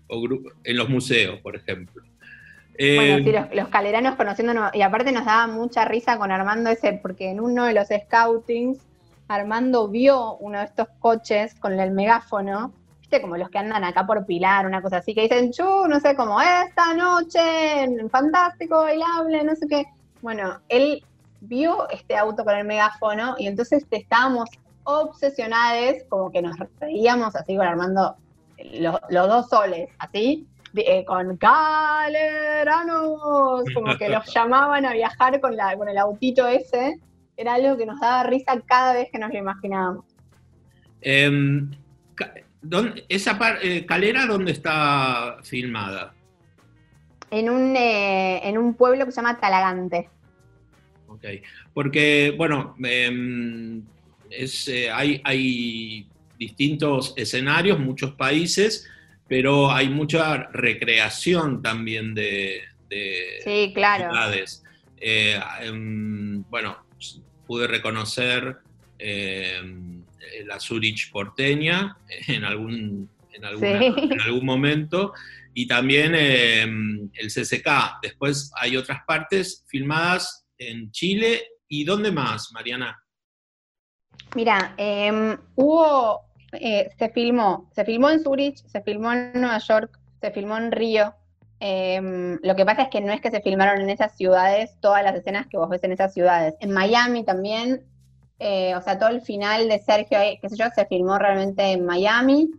[0.07, 0.23] o
[0.63, 2.03] en los museos, por ejemplo.
[2.77, 6.69] Eh, Bueno, sí, los, los caleranos conociéndonos, y aparte nos daba mucha risa con Armando
[6.69, 8.79] ese, porque en uno de los scoutings,
[9.35, 14.05] Armando vio uno de estos coches con el megáfono, viste, como los que andan acá
[14.05, 19.43] por Pilar, una cosa así, que dicen, chu, no sé, como esta noche, fantástico, bailable,
[19.43, 19.85] no sé qué.
[20.21, 21.03] Bueno, él
[21.41, 24.49] vio este auto con el megáfono y entonces estábamos
[24.83, 28.15] obsesionados, como que nos reíamos así con Armando,
[28.57, 33.19] los, los dos soles, así, eh, con caleranos,
[33.73, 36.99] como que los llamaban a viajar con, la, con el autito ese,
[37.37, 40.05] era algo que nos daba risa cada vez que nos lo imaginábamos.
[41.05, 41.69] em,
[42.61, 46.13] ¿dónde- esa par- eh, calera dónde está filmada?
[47.29, 50.09] En un, eh, en un pueblo que se llama Talagante.
[51.07, 51.25] Ok,
[51.73, 53.83] porque, bueno, em,
[54.29, 56.07] es, eh, hay, hay
[56.39, 58.89] distintos escenarios, muchos países,
[59.27, 64.05] pero hay mucha recreación también de, de Sí, claro.
[64.05, 64.63] ciudades.
[65.01, 66.77] Eh, em, bueno,
[67.53, 68.57] pude reconocer
[68.97, 70.03] em,
[70.45, 71.95] la Zurich porteña
[72.27, 73.93] en algún, en alguna- Sí.
[74.11, 75.13] en algún momento
[75.53, 77.99] y también em, el CCK.
[78.01, 81.43] Después hay otras partes filmadas en Chile.
[81.67, 82.99] ¿Y dónde más, Mariana?
[84.35, 86.21] Mira, em, hubo,
[86.53, 90.71] eh, se filmó, se filmó en Zurich, se filmó en Nueva York, se filmó en
[90.71, 91.13] Río.
[91.65, 95.01] Em, lo que pasa es que no es que se filmaron en esas ciudades todas
[95.01, 96.55] las escenas que vos ves en esas ciudades.
[96.59, 97.85] En Miami también,
[98.37, 101.63] eh, o sea, todo el final de Sergio, eh, qué sé yo, se filmó realmente
[101.71, 102.51] en Miami.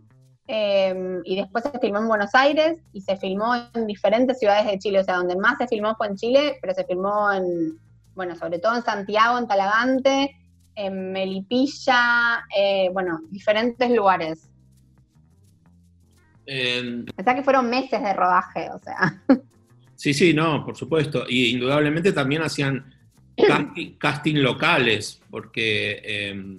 [0.47, 4.79] em, y después se filmó en Buenos Aires y se filmó en diferentes ciudades de
[4.79, 4.99] Chile.
[4.99, 7.79] O sea, donde más se filmó fue en Chile, pero se filmó en,
[8.15, 10.35] bueno, sobre todo en Santiago, en Talagante,
[10.75, 14.49] en Melipilla, eh, bueno, diferentes lugares.
[16.45, 19.21] En- Pensá que fueron meses de rodaje, o sea.
[19.95, 21.25] Sí, sí, no, por supuesto.
[21.27, 22.93] Y indudablemente también hacían
[23.35, 26.57] casting, casting locales, porque eh,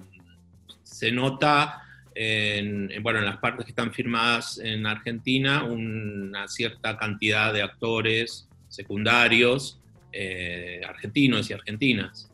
[0.82, 1.82] se nota
[2.14, 7.62] en, en, bueno, en las partes que están firmadas en Argentina una cierta cantidad de
[7.62, 9.78] actores secundarios
[10.12, 12.30] eh, argentinos y argentinas.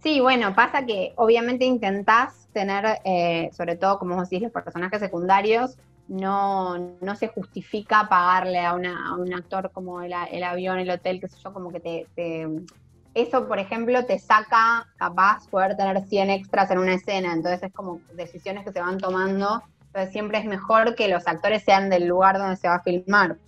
[0.00, 5.00] Sí, bueno, pasa que obviamente intentás tener, eh, sobre todo como vos decís, los personajes
[5.00, 5.76] secundarios,
[6.08, 10.90] no, no se justifica pagarle a, una, a un actor como el, el avión, el
[10.90, 12.46] hotel, qué sé yo, como que te, te-
[13.14, 17.72] Eso, por ejemplo, te saca capaz poder tener 100 extras en una escena, entonces es
[17.72, 22.06] como decisiones que se van tomando, entonces siempre es mejor que los actores sean del
[22.06, 23.38] lugar donde se va a filmar.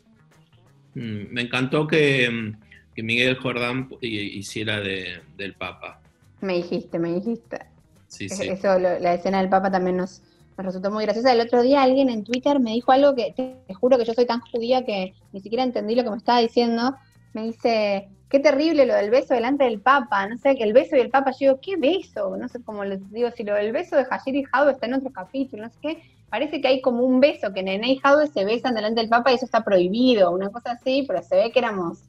[0.94, 2.60] Mm, Me encantó que, mm,
[2.94, 6.00] que Miguel Jordán hi- hiciera de- del Papa.
[6.40, 7.58] Me dijiste, me dijiste.
[8.06, 8.44] Sí, sí.
[8.48, 10.22] Eso, lo- la escena del Papa también nos,
[10.58, 11.32] nos resultó muy graciosa.
[11.32, 14.26] El otro día alguien en Twitter me dijo algo que te, juro que yo soy
[14.26, 16.94] tan judía que ni siquiera entendí lo que me estaba diciendo.
[17.32, 20.26] Me dice, qué terrible lo del beso delante del Papa.
[20.26, 21.30] No sé, que el beso y el Papa.
[21.32, 22.36] Yo digo, ¿qué beso?
[22.36, 24.94] No sé cómo les digo, si lo del beso de Hashir y Jadwe está en
[24.94, 26.02] otro capítulo, no sé qué.
[26.28, 29.30] Parece que hay como un beso, que Nene y Jadwe se besan delante del Papa
[29.32, 32.00] y eso está prohibido, una cosa así, pero se ve que éramos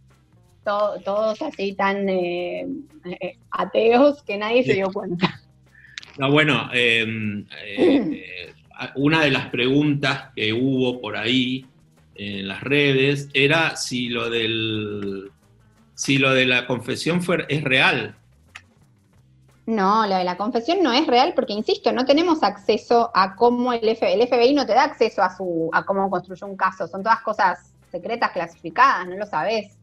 [0.65, 2.67] to- todos así tan eh,
[3.05, 5.39] eh, ateos que nadie se dio cuenta.
[6.17, 8.54] No, bueno, eh, eh,
[8.95, 11.65] una de las preguntas que hubo por ahí
[12.15, 15.32] en las redes era si lo del
[15.95, 18.15] si lo de la confesión fue, es real.
[19.65, 23.72] No, lo de la confesión no es real porque, insisto, no tenemos acceso a cómo
[23.74, 26.88] el, F- el FBI no te da acceso a, su, a cómo construyó un caso.
[26.88, 29.78] Son todas cosas secretas, clasificadas, no lo sabés.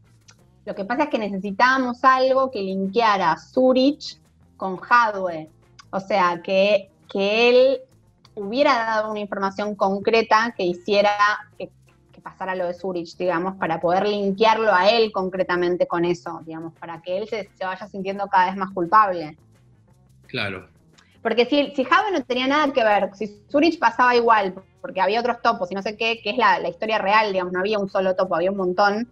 [0.65, 4.19] Lo que pasa es que necesitábamos algo que linkeara Zurich
[4.57, 5.49] con Hadwe.
[5.91, 7.81] O sea, que, que él
[8.35, 11.17] hubiera dado una información concreta que hiciera
[11.59, 11.71] que,
[12.13, 16.75] que pasara lo de Zurich, digamos, para poder linkearlo a él concretamente con eso, digamos,
[16.75, 19.37] para que él se, se vaya sintiendo cada vez más culpable.
[20.27, 20.69] Claro.
[21.23, 25.19] Porque si, si Jave no tenía nada que ver, si Zurich pasaba igual, porque había
[25.19, 27.81] otros topos y no sé qué, que es la, la historia real, digamos, no había
[27.81, 29.11] un solo topo, había un montón.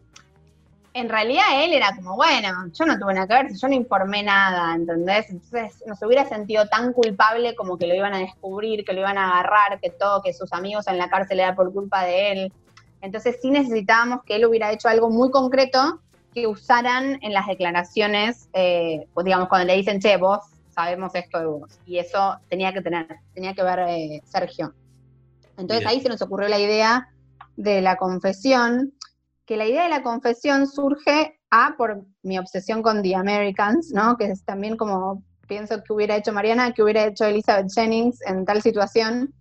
[0.95, 4.23] En realidad él era como, bueno, yo no tuve nada que ver, yo no informé
[4.23, 5.29] nada, ¿entendés?
[5.29, 9.01] Entonces no se hubiera sentido tan culpable como que lo iban a descubrir, que lo
[9.01, 12.33] iban a agarrar, que todo, que sus amigos en la cárcel era por culpa de
[12.33, 12.53] él.
[13.01, 16.01] Entonces sí necesitábamos que él hubiera hecho algo muy concreto
[16.33, 20.39] que usaran en las declaraciones, eh, pues digamos, cuando le dicen, che, vos
[20.71, 21.79] sabemos esto de vos.
[21.87, 24.73] Y eso tenía que tener, tenía que ver eh, Sergio.
[25.57, 25.89] Entonces Bien.
[25.89, 27.09] ahí se nos ocurrió la idea
[27.57, 28.93] de la confesión,
[29.47, 34.17] que la idea de la confesión surge A por mi obsesión con The Americans, ¿no?
[34.17, 38.45] Que es también como pienso que hubiera hecho Mariana, que hubiera hecho Elizabeth Jennings en
[38.45, 39.33] tal situación,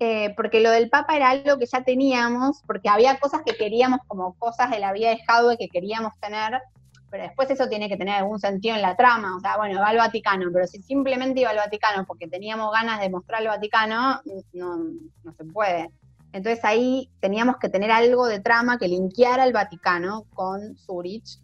[0.00, 4.00] eh, porque lo del Papa era algo que ya teníamos, porque había cosas que queríamos
[4.06, 6.60] como cosas de la vida de Jadwe que queríamos tener,
[7.10, 9.88] pero después eso tiene que tener algún sentido en la trama, o sea, bueno, va
[9.88, 14.20] al Vaticano, pero si simplemente iba al Vaticano porque teníamos ganas de mostrar al Vaticano,
[14.52, 14.76] no,
[15.24, 15.90] no se puede.
[16.32, 21.38] Entonces ahí teníamos que tener algo de trama que linkeara al Vaticano con Zurich,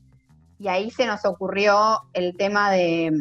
[0.58, 3.12] y ahí se nos ocurrió el tema de,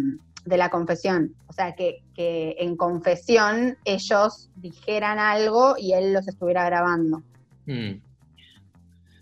[0.45, 6.28] de la confesión, o sea, que, que en confesión ellos dijeran algo y él los
[6.28, 7.24] estuviera grabando.
[7.66, 7.93] Mm.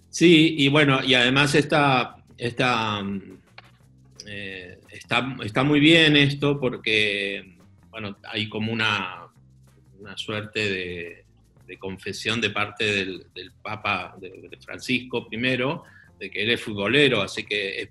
[0.09, 3.37] Sí, y bueno, y además está, está, mm,
[4.27, 7.55] eh, está, está muy bien esto porque,
[7.89, 9.27] bueno, hay como una,
[9.99, 11.20] una suerte de,
[11.71, 15.83] de confesión de parte del, del Papa, de, de Francisco primero,
[16.19, 17.89] de que él es futbolero, así que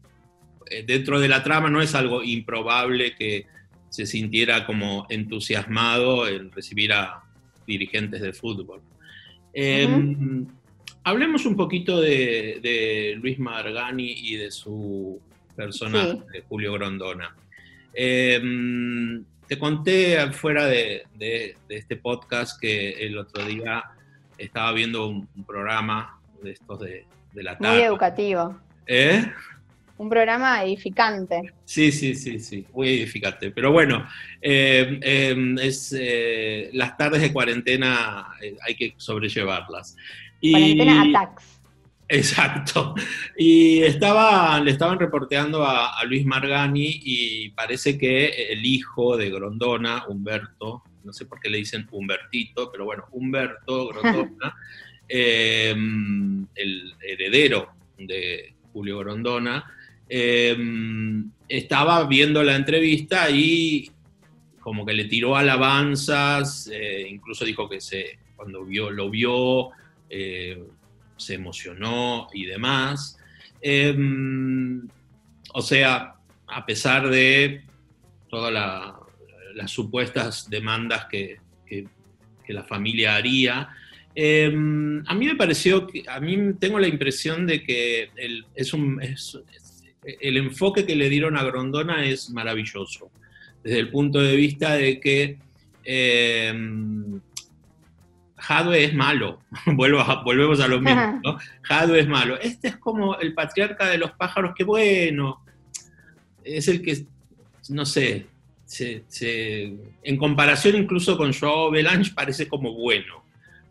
[0.70, 3.46] eh, dentro de la trama no es algo improbable que
[3.88, 7.22] se sintiera como entusiasmado en recibir a
[7.66, 8.82] dirigentes de fútbol.
[9.54, 9.88] Eh,
[11.02, 15.18] Hablemos un poquito de, de Luis Margani y de su
[15.56, 16.32] personaje, Sí.
[16.34, 17.34] de Julio Grondona.
[17.94, 18.38] Eh,
[19.51, 23.82] te conté fuera de, de- de este podcast que el otro día
[24.38, 27.84] estaba viendo un, un programa de estos de, de la Muy tarde.
[27.84, 28.57] educativo.
[28.86, 29.24] ¿Eh?
[29.98, 31.53] Un programa edificante.
[31.64, 33.51] Sí, sí, sí, sí, muy edificante.
[33.51, 34.07] Pero bueno,
[34.40, 39.96] eh, eh, es, eh, las tardes de cuarentena eh, hay que sobrellevarlas.
[40.40, 41.59] Y- Cuarentena Attacks.
[42.12, 42.94] Exacto.
[43.38, 49.30] Y estaba, le estaban reporteando a, a Luis Margani y parece que el hijo de
[49.30, 54.56] Grondona, Humberto, no sé por qué le dicen Humbertito, pero bueno, Humberto Grondona,
[55.08, 59.72] eh, el heredero de Julio Grondona,
[60.08, 60.56] eh,
[61.48, 63.88] estaba viendo la entrevista y
[64.58, 69.70] como que le tiró alabanzas, eh, incluso dijo que se, cuando vio, lo vio,
[70.08, 70.61] eh,
[71.20, 73.18] se emocionó y demás.
[73.60, 73.94] Eh,
[75.52, 76.14] o sea,
[76.46, 77.62] a pesar de
[78.28, 78.98] todas la-
[79.54, 81.38] las supuestas demandas que,
[82.48, 83.68] la familia haría,
[84.12, 84.48] eh,
[85.06, 88.74] a mí me pareció, que, a mí tengo la impresión de que el, es
[90.02, 93.12] el enfoque que le dieron a Grondona es maravilloso,
[93.62, 95.38] desde el punto de vista de que
[95.84, 96.52] eh,
[98.41, 101.38] Jadwe es malo, Vuelvo a- volvemos a lo mismo, ¿no?
[101.62, 102.38] Jadwe es malo.
[102.41, 105.41] Este es como el patriarca de los pájaros, que bueno,
[106.43, 107.05] es el que,
[107.68, 108.26] no sé,
[108.64, 113.22] se- se- en comparación incluso con Joao Belange parece como bueno,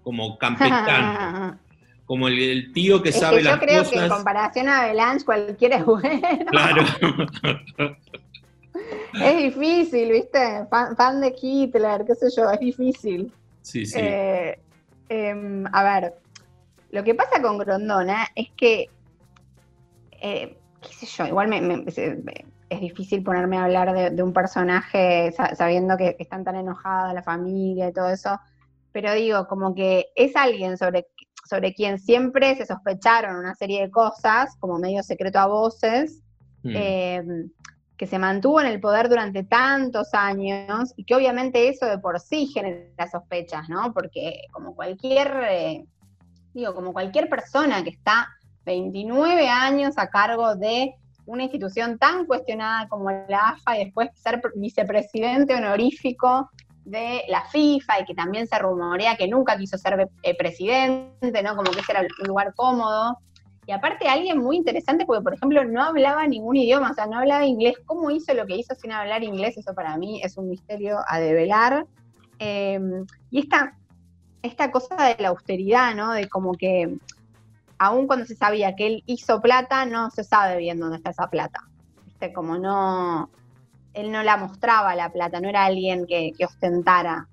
[0.04, 1.58] como campechano,
[2.06, 4.88] como el, el tío que Es sabe que yo las creo que en comparación a
[4.88, 6.22] Belange cualquiera es bueno.
[6.52, 6.84] Claro.
[9.14, 10.66] Es difícil, ¿viste?
[10.70, 13.32] Fan, fan de Hitler, qué sé yo, es difícil.
[13.70, 14.00] Sí, sí.
[14.00, 14.60] Eh,
[15.10, 16.14] em, a ver,
[16.92, 18.88] lo que pasa con Grondona es que,
[20.22, 21.86] eh, qué sé yo, igual me-
[22.70, 26.56] es difícil ponerme a hablar de, de un personaje sa- sabiendo que, que están tan
[26.56, 28.40] enojadas la familia y todo eso,
[28.92, 31.08] pero digo, como que es alguien sobre,
[31.48, 36.22] sobre quien siempre se sospecharon una serie de cosas, como medio secreto a voces,
[36.62, 37.50] Mm.
[38.00, 42.18] Que se mantuvo en el poder durante tantos años y que obviamente eso de por
[42.22, 43.94] sí genera sospechas, ¿no?
[43.94, 45.86] Porque como cualquier, eh,
[46.54, 48.30] digo, como cualquier persona que está
[48.66, 50.94] 29 años a cargo de
[51.26, 56.50] una institución tan cuestionada como la AFA y después ser pr- vicepresidente honorífico
[56.86, 61.58] de la FIFA y que también se rumorea que nunca quiso ser eh, presidente, ¿no?
[61.58, 63.18] Como que ese era un lugar cómodo.
[63.70, 67.20] Y aparte alguien muy interesante porque, por ejemplo, no hablaba ningún idioma, o sea, no
[67.20, 67.76] hablaba inglés.
[67.86, 69.58] ¿Cómo hizo lo que hizo sin hablar inglés?
[69.58, 71.86] Eso para mí es un misterio a develar.
[72.40, 72.80] Eh,
[73.30, 73.78] y esta,
[74.42, 76.14] esta cosa de la austeridad, ¿no?
[76.14, 76.98] De como que,
[77.78, 81.28] aun cuando se sabía que él hizo plata, no se sabe bien dónde está esa
[81.28, 81.60] plata.
[82.08, 82.34] ¿Viste?
[82.34, 83.30] Como no,
[83.94, 87.28] él no la mostraba la plata, no era alguien que ostentara.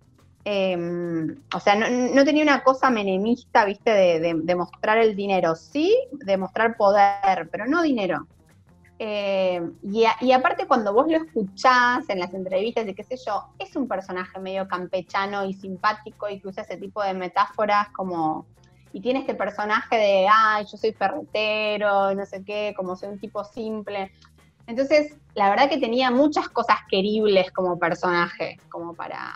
[0.48, 0.78] Eh,
[1.52, 5.56] o sea, no, tenía una cosa menemista, viste, de, de- de mostrar el dinero.
[5.56, 8.28] Sí, de mostrar poder, pero no dinero.
[9.00, 13.74] Eh, y, aparte cuando vos lo escuchás en las entrevistas y qué sé yo, es
[13.74, 18.46] un personaje medio campechano y simpático y que usa ese tipo de metáforas como...
[18.92, 23.18] Y tiene este personaje de, ay, yo soy ferretero, no sé qué, como soy un
[23.18, 24.12] tipo simple.
[24.68, 29.34] Entonces, la verdad que tenía muchas cosas queribles como personaje, como para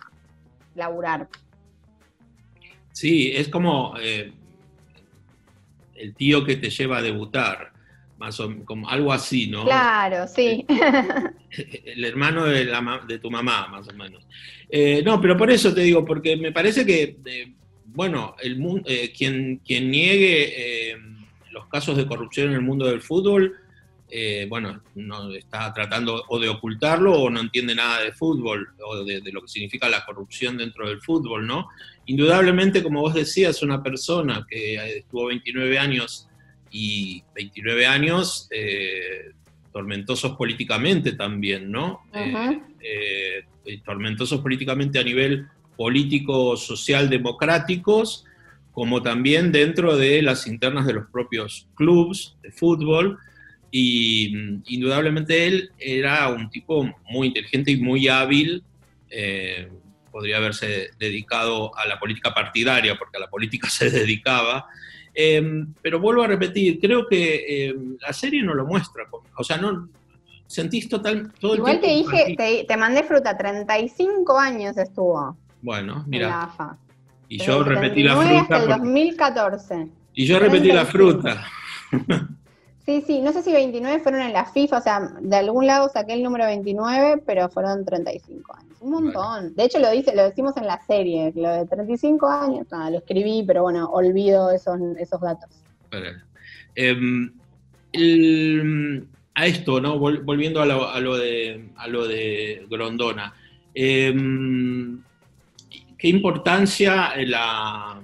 [0.75, 1.29] laburar.
[2.93, 4.33] Sí, es como eh,
[5.95, 7.73] el tío que te lleva a debutar,
[8.19, 9.65] más o como algo así, ¿no?
[9.65, 10.67] Claro, sí.
[11.85, 14.27] El hermano de, la de tu mamá, más o menos.
[14.69, 17.53] Eh, no, pero por eso te digo, porque me parece que, eh,
[17.87, 20.97] bueno, el eh, quien, quien niegue eh,
[21.51, 23.57] los casos de corrupción en el mundo del fútbol,
[24.11, 29.05] eh, bueno, no está tratando o de ocultarlo o no entiende nada de fútbol o
[29.05, 31.69] de, de lo que significa la corrupción dentro del fútbol, ¿no?
[32.07, 36.29] Indudablemente, como vos decías, una persona que eh, estuvo 29 años
[36.71, 39.33] y 29 años eh,
[39.73, 42.01] tormentosos políticamente también, ¿no?
[42.13, 43.45] Eh,
[43.85, 45.47] tormentosos políticamente a nivel
[45.77, 48.25] político, social, democráticos,
[48.73, 53.19] como también dentro de las internas de los propios clubes de fútbol.
[53.71, 58.63] Y mm, indudablemente él era un tipo muy inteligente y muy hábil.
[59.11, 59.69] eh,
[60.13, 64.67] podría haberse dedicado a la política partidaria, porque a la política se dedicaba.
[65.15, 69.05] Eh, pero vuelvo a repetir, creo que eh, la serie no lo muestra.
[69.37, 69.89] O sea, no
[70.49, 74.77] sentís total, todo el Igual te tiempo dije, partid- te, te mandé fruta, 35 años
[74.77, 76.51] estuvo Bueno, mira,
[77.29, 78.41] y yo el repetí la 79 fruta.
[78.43, 79.89] hasta el porque- 2014.
[80.15, 80.91] y yo repetí la 35.
[80.91, 81.47] fruta.
[82.87, 85.89] Sí, sí, no sé si 29 fueron en la FIFA, o sea, de algún lado
[85.93, 88.77] saqué el número 29, pero fueron 35 años.
[88.81, 89.55] Un montón.
[89.55, 92.99] De hecho, lo dice, lo decimos en la serie, lo de 35 años, nada, lo
[92.99, 95.51] escribí, pero bueno, olvido esos, esos datos.
[96.75, 97.33] Em,
[97.93, 99.97] el- a esto, ¿no?
[99.99, 103.35] Vol- volviendo a lo, a lo de, a lo de Grondona.
[103.75, 105.03] Em,
[105.99, 108.01] ¿Qué importancia la,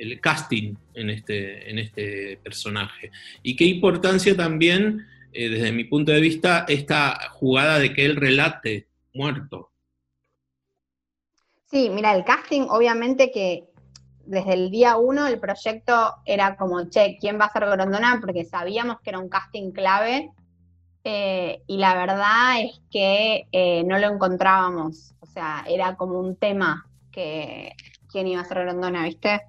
[0.00, 3.10] el casting en este, en este personaje?
[3.42, 8.16] ¿Y qué importancia también, eh, desde mi punto de vista, esta jugada de que él
[8.16, 9.70] relate muerto?
[11.70, 13.64] Sí, mira, el casting, obviamente que
[14.24, 18.18] desde el día uno el proyecto era como, che, ¿quién va a ser Grondona?
[18.20, 20.30] Porque sabíamos que era un casting clave
[21.04, 25.14] eh, y la verdad es que eh, no lo encontrábamos.
[25.20, 27.72] O sea, era como un tema que
[28.10, 29.40] quién iba a ser Grondona, ¿viste?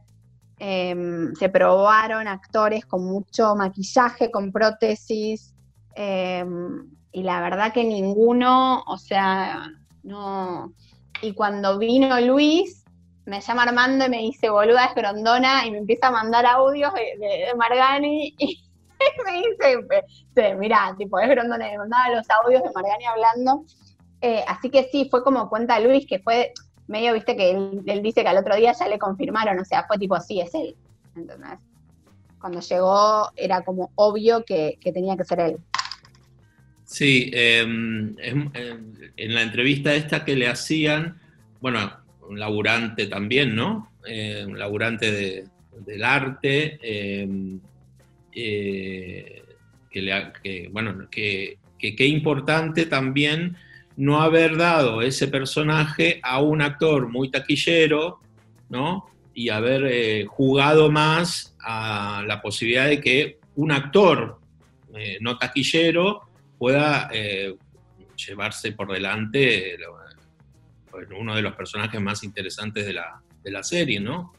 [0.60, 5.53] Em, se probaron actores con mucho maquillaje, con prótesis,
[5.95, 9.70] em, y la verdad que ninguno, o sea,
[10.03, 10.74] no.
[11.22, 12.84] Y cuando vino Luis,
[13.26, 16.93] me llama Armando y me dice, boluda, es Grondona, y me empieza a mandar audios
[16.93, 18.60] de, de- Margani, y
[19.26, 19.86] me dice,
[20.36, 23.64] sí, mirá, tipo, es Grondona, me mandaba los audios de Margani hablando.
[24.22, 26.51] Eh, así que sí, fue como cuenta Luis, que fue
[26.90, 29.98] medio, viste, que él, dice que al otro día ya le confirmaron, o sea, fue
[29.98, 30.76] tipo, sí, es él.
[31.16, 31.60] ¿entendés?
[32.42, 35.58] Cuando llegó era como obvio que, tenía que ser él.
[36.86, 38.78] Sí, es- eh,
[39.18, 41.20] en la entrevista esta que le hacían,
[41.62, 41.92] bueno,
[42.28, 43.92] un laburante también, ¿no?
[44.08, 45.48] Eh, un laburante de-
[45.86, 47.30] del arte, eh,
[48.34, 49.44] eh,
[49.92, 53.56] que, bueno, que qué importante también
[54.00, 58.20] no haber dado ese personaje a un actor muy taquillero,
[58.70, 59.10] ¿no?
[59.34, 64.39] Y haber eh, jugado más a la posibilidad de que un actor
[64.95, 66.22] eh, no taquillero
[66.58, 67.54] pueda eh,
[68.16, 69.76] llevarse por delante
[71.18, 74.32] uno de los personajes más interesantes de la, de la serie, ¿no?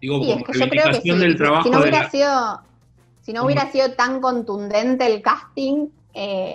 [0.00, 2.02] Digo, Sí, es como que yo creo que reivindicación si, del trabajo si no hubiera
[2.04, 2.62] la- sido,
[3.22, 5.88] si no hubiera sido tan contundente el casting,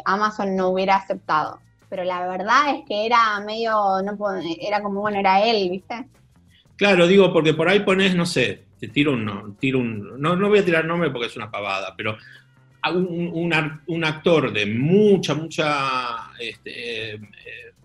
[0.05, 1.59] Amazon no hubiera aceptado.
[1.93, 3.71] Pero la verdad es que era medio,
[4.03, 4.17] no
[4.59, 6.07] era como, bueno, era él, ¿viste?
[6.75, 10.49] Claro, digo, porque por ahí pones, no sé, te tiro un, tiro un no, no
[10.49, 12.17] voy a tirar nombre porque es una pavada, pero
[12.95, 17.21] un, un actor de mucha, mucha este, eh,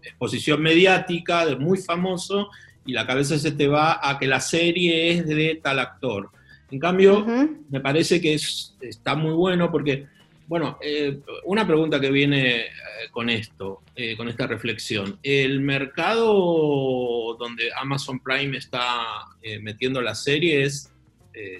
[0.02, 2.48] exposición mediática, de muy famoso,
[2.86, 6.30] y la cabeza se te va a que la serie es de tal actor.
[6.70, 7.26] En cambio,
[7.68, 10.06] me parece que es, está muy bueno porque,
[10.48, 12.68] bueno, eh, una pregunta que viene eh,
[13.12, 15.18] con esto, eh, con esta reflexión.
[15.22, 18.90] ¿El mercado donde Amazon Prime está
[19.42, 20.92] eh, metiendo la serie es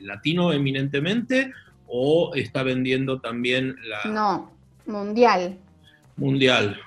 [0.01, 1.53] latino eminentemente
[1.87, 4.51] o está vendiendo también la No,
[4.87, 5.57] mundial.
[6.17, 6.81] mundial?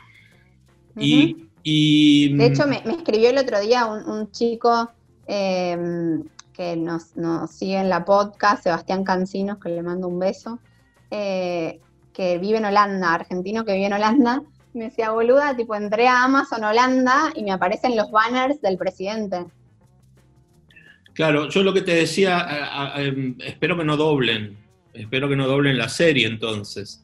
[0.97, 4.91] Y, y- De hecho, me, me escribió el otro día un, un chico
[5.25, 5.77] eh,
[6.53, 10.59] que nos, nos sigue en la podcast, Sebastián Cancinos, que le mando un beso,
[11.11, 11.79] eh,
[12.14, 14.41] que vive en Holanda, argentino que vive en Holanda.
[14.74, 19.45] Me decía, boluda, tipo, entré a Amazon Holanda y me aparecen los banners del presidente.
[21.14, 24.57] Claro, yo lo que te decía, a- a- em, espero que no doblen,
[24.93, 27.03] espero que no doblen la serie entonces.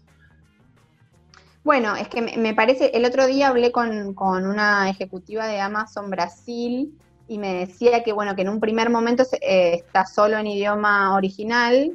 [1.64, 5.60] Bueno, es que me, me parece, el otro día hablé con, con una ejecutiva de
[5.60, 6.94] Amazon Brasil
[7.28, 11.14] y me decía que, bueno, que en un primer momento eh, está solo en idioma
[11.14, 11.92] original,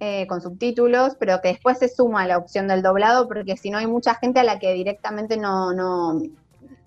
[0.00, 3.78] eh, con subtítulos, pero que después se suma la opción del doblado, porque si no
[3.78, 6.20] hay mucha gente a la que directamente no, no,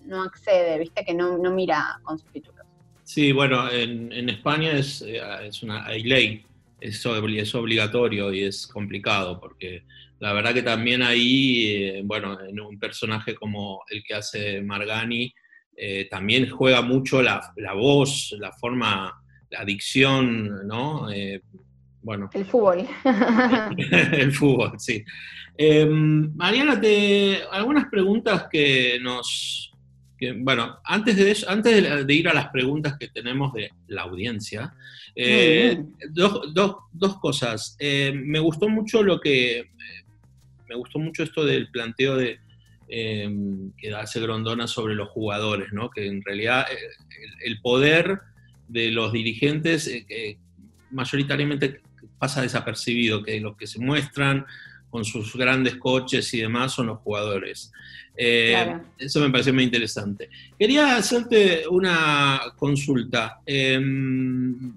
[0.05, 2.65] no accede, viste, que no, no mira con subtítulos.
[3.03, 6.45] Sí, bueno, en, en España es, eh, es una, hay ley,
[6.79, 9.83] es, es obligatorio y es complicado, porque
[10.19, 15.33] la verdad que también ahí, bueno, en un personaje como el que hace Margani,
[15.81, 21.09] eh, también juega mucho la, voz, la forma, la dicción, ¿no?
[21.09, 21.41] Eh,
[22.09, 22.29] bueno.
[22.33, 22.87] El fútbol.
[24.13, 25.03] el fútbol, sí.
[25.57, 29.71] Em, Mariana, te, algunas preguntas que nos...
[30.37, 34.73] bueno, antes, de, antes de, ir a las preguntas que tenemos de la audiencia,
[35.15, 36.53] eh, dos,
[36.91, 37.77] dos, cosas.
[37.79, 39.69] me gustó mucho lo que...
[40.67, 42.39] Me gustó mucho esto del planteo de,
[42.91, 45.91] Em, que hace Grondona sobre los jugadores, ¿no?
[45.91, 46.75] que en realidad eh,
[47.45, 48.17] el, poder
[48.67, 50.39] de los dirigentes eh,
[50.89, 51.81] mayoritariamente
[52.19, 54.45] pasa desapercibido, que los que se muestran
[54.89, 57.71] con sus grandes coches y demás son los jugadores.
[58.15, 60.29] Eh, eso me pareció muy interesante.
[60.57, 63.39] Quería hacerte una consulta.
[63.45, 64.73] Em,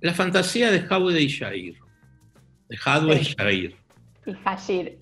[0.00, 1.76] la fantasía de Hadwe y Jair.
[2.68, 3.76] De Hadwe y Jair.
[4.26, 4.98] Y Jair.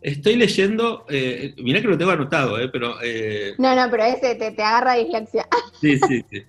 [0.00, 2.96] Estoy leyendo, eh, mirá que lo tengo anotado, eh, pero...
[3.02, 5.46] Eh, no, no, pero ese te, agarra dislexia.
[5.80, 6.42] Sí, sí, sí.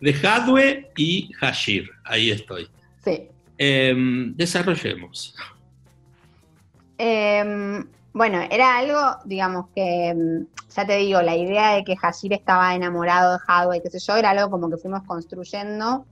[0.00, 2.68] De Hadwe y Hashir, ahí estoy.
[3.04, 3.28] Sí.
[3.58, 5.36] Em, desarrollemos.
[6.98, 12.32] Em, bueno, era algo, digamos, que, em, ya te digo, la idea de que Hashir
[12.32, 16.04] estaba enamorado de Hadwe, qué sé yo, era algo como que fuimos construyendo.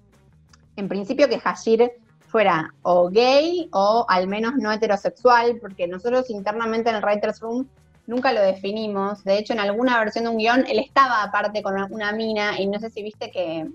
[0.77, 1.91] En principio que Hashir
[2.31, 7.69] fuera o gay o al menos no heterosexual, porque nosotros internamente en el Writers Room
[8.07, 9.25] nunca lo definimos.
[9.25, 12.67] De hecho, en alguna versión de un guion, él estaba aparte con una mina, y
[12.67, 13.67] no sé si viste que,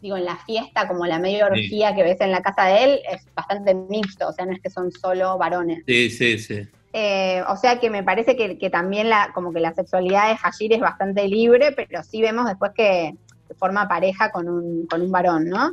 [0.00, 3.00] digo, en la fiesta, como la medio orgía que ves en la casa de él,
[3.10, 5.82] es bastante mixto, o sea, no es que son solo varones.
[5.86, 6.68] Sí, sí, sí.
[6.92, 10.72] Eh, o sea que me parece que, también la, como que la sexualidad de Hashir
[10.72, 13.14] es bastante libre, pero sí vemos después que
[13.58, 15.70] forma pareja con un, con un varón, ¿no?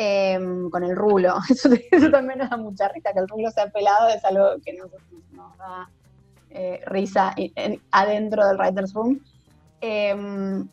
[0.00, 1.38] Em, con el rulo.
[1.90, 4.92] Eso, también nos da mucha risa, que el rulo sea pelado es algo que nos,
[5.58, 5.90] da
[6.50, 7.34] eh, risa
[7.90, 9.20] adentro del Writer's Room.
[9.80, 10.68] Em,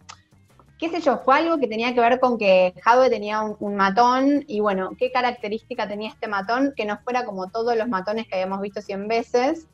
[0.78, 4.44] qué sé yo, fue algo que tenía que ver con que Jadwe tenía un, matón
[4.46, 8.36] y bueno, qué característica tenía este matón, que no fuera como todos los matones que
[8.36, 9.68] habíamos visto 100 veces.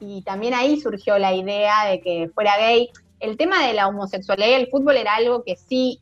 [0.00, 2.88] Y también ahí surgió la idea de que fuera gay.
[3.20, 6.00] El tema de la homosexualidad y el fútbol era algo que sí,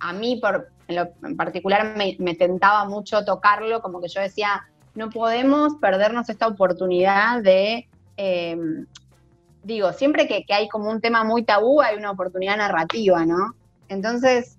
[0.00, 5.74] a mí por, en, particular me, tentaba mucho tocarlo, como que yo decía, no podemos
[5.80, 8.86] perdernos esta oportunidad de, em,
[9.62, 13.54] digo, siempre que, hay como un tema muy tabú, hay una oportunidad narrativa, ¿no?
[13.88, 14.58] Entonces,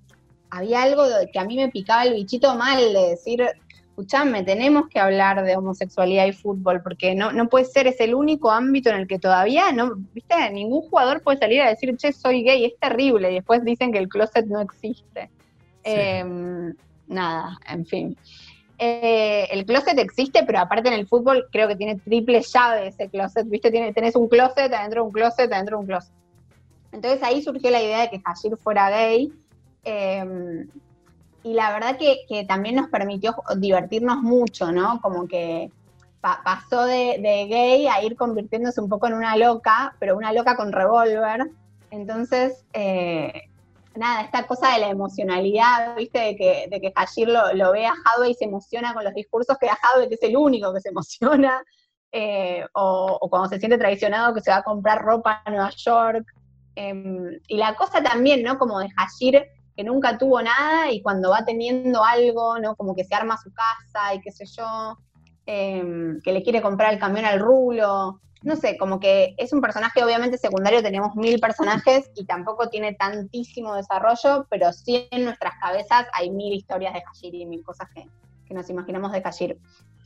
[0.49, 3.43] había algo que a mí me picaba el bichito mal de decir,
[3.97, 8.13] escuchame, tenemos que hablar de homosexualidad y fútbol, porque no, no puede ser, es el
[8.13, 12.13] único ámbito en el que todavía, no, viste, ningún jugador puede salir a decir, che,
[12.13, 15.31] soy gay, es terrible, y después dicen que el closet no existe.
[15.87, 16.73] Em,
[17.07, 18.17] nada, en fin.
[18.79, 23.09] Eh, el closet existe, pero aparte en el fútbol creo que tiene triple llave ese
[23.09, 23.71] closet, ¿viste?
[23.71, 26.13] Tiene, tenés un closet adentro de un closet adentro de un closet.
[26.91, 29.31] Entonces ahí surgió la idea de que Hashir fuera gay.
[29.83, 30.67] Em,
[31.43, 34.99] y la verdad que, también nos permitió divertirnos mucho, ¿no?
[35.01, 35.71] Como que
[36.21, 40.71] pasó de, gay a ir convirtiéndose un poco en una loca, pero una loca con
[40.71, 41.49] revólver.
[41.89, 43.49] Entonces, eh,
[43.97, 46.19] nada, esta cosa de la emocionalidad, ¿viste?
[46.19, 49.57] De que, de que Hashir lo, ve a Hadwe y se emociona con los discursos
[49.59, 51.63] que da Hadwe, que es el único que se emociona,
[52.11, 56.25] eh, o, cuando se siente traicionado que se va a comprar ropa a Nueva York.
[56.75, 58.57] Em, y la cosa también, ¿no?
[58.57, 59.45] Como de Hashir
[59.75, 62.75] que nunca tuvo nada y cuando va teniendo algo, ¿no?
[62.75, 64.97] Como que se arma su casa y qué sé yo,
[65.45, 69.61] em, que le quiere comprar el camión al rulo no sé, como que es un
[69.61, 75.53] personaje obviamente secundario, tenemos mil personajes y tampoco tiene tantísimo desarrollo, pero sí en nuestras
[75.59, 78.07] cabezas hay mil historias de Hashir y mil cosas que,
[78.53, 79.57] nos imaginamos de Hashir.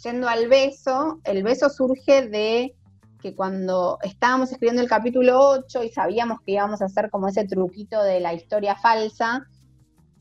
[0.03, 2.75] Yendo al beso, el beso surge de
[3.21, 7.45] que cuando estábamos escribiendo el capítulo 8 y sabíamos que íbamos a hacer como ese
[7.45, 9.47] truquito de la historia falsa,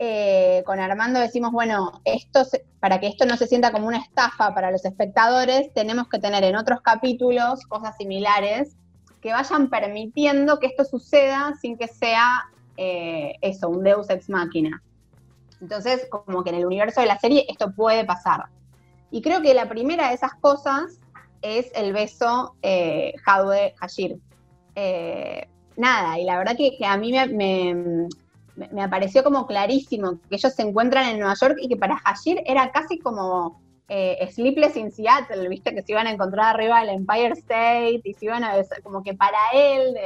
[0.02, 2.42] eh, con Armando decimos, bueno, esto
[2.80, 6.42] para que esto no se sienta como una estafa para los espectadores, tenemos que tener
[6.42, 8.76] en otros capítulos cosas similares
[9.20, 12.46] que vayan permitiendo que esto suceda sin que sea
[12.78, 14.82] eh, eso, un Deus ex machina.
[15.60, 18.46] Entonces, como que en el universo de la serie esto puede pasar.
[19.10, 20.98] Y creo que la primera de esas cosas
[21.42, 24.18] es el beso eh, Hashir.
[24.74, 25.46] Eh,
[25.76, 28.08] nada, y la verdad que, a mí me,
[28.72, 32.42] me pareció como clarísimo que ellos se encuentran en Nueva York y que para Hashir
[32.46, 36.90] era casi como eh, Sleepless in Seattle, viste que se iban a encontrar arriba del
[36.90, 39.96] Empire State y se iban a como que para él,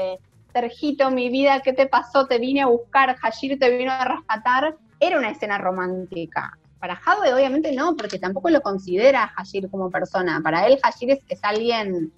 [0.52, 2.26] Sergito, mi vida, ¿qué te pasó?
[2.26, 6.56] Te vine a buscar, Hashir te vino a rescatar, era una escena romántica.
[6.78, 10.40] Para Hadwe obviamente no, porque tampoco lo considera Hashir como persona.
[10.42, 12.12] Para él Hashir es, es alguien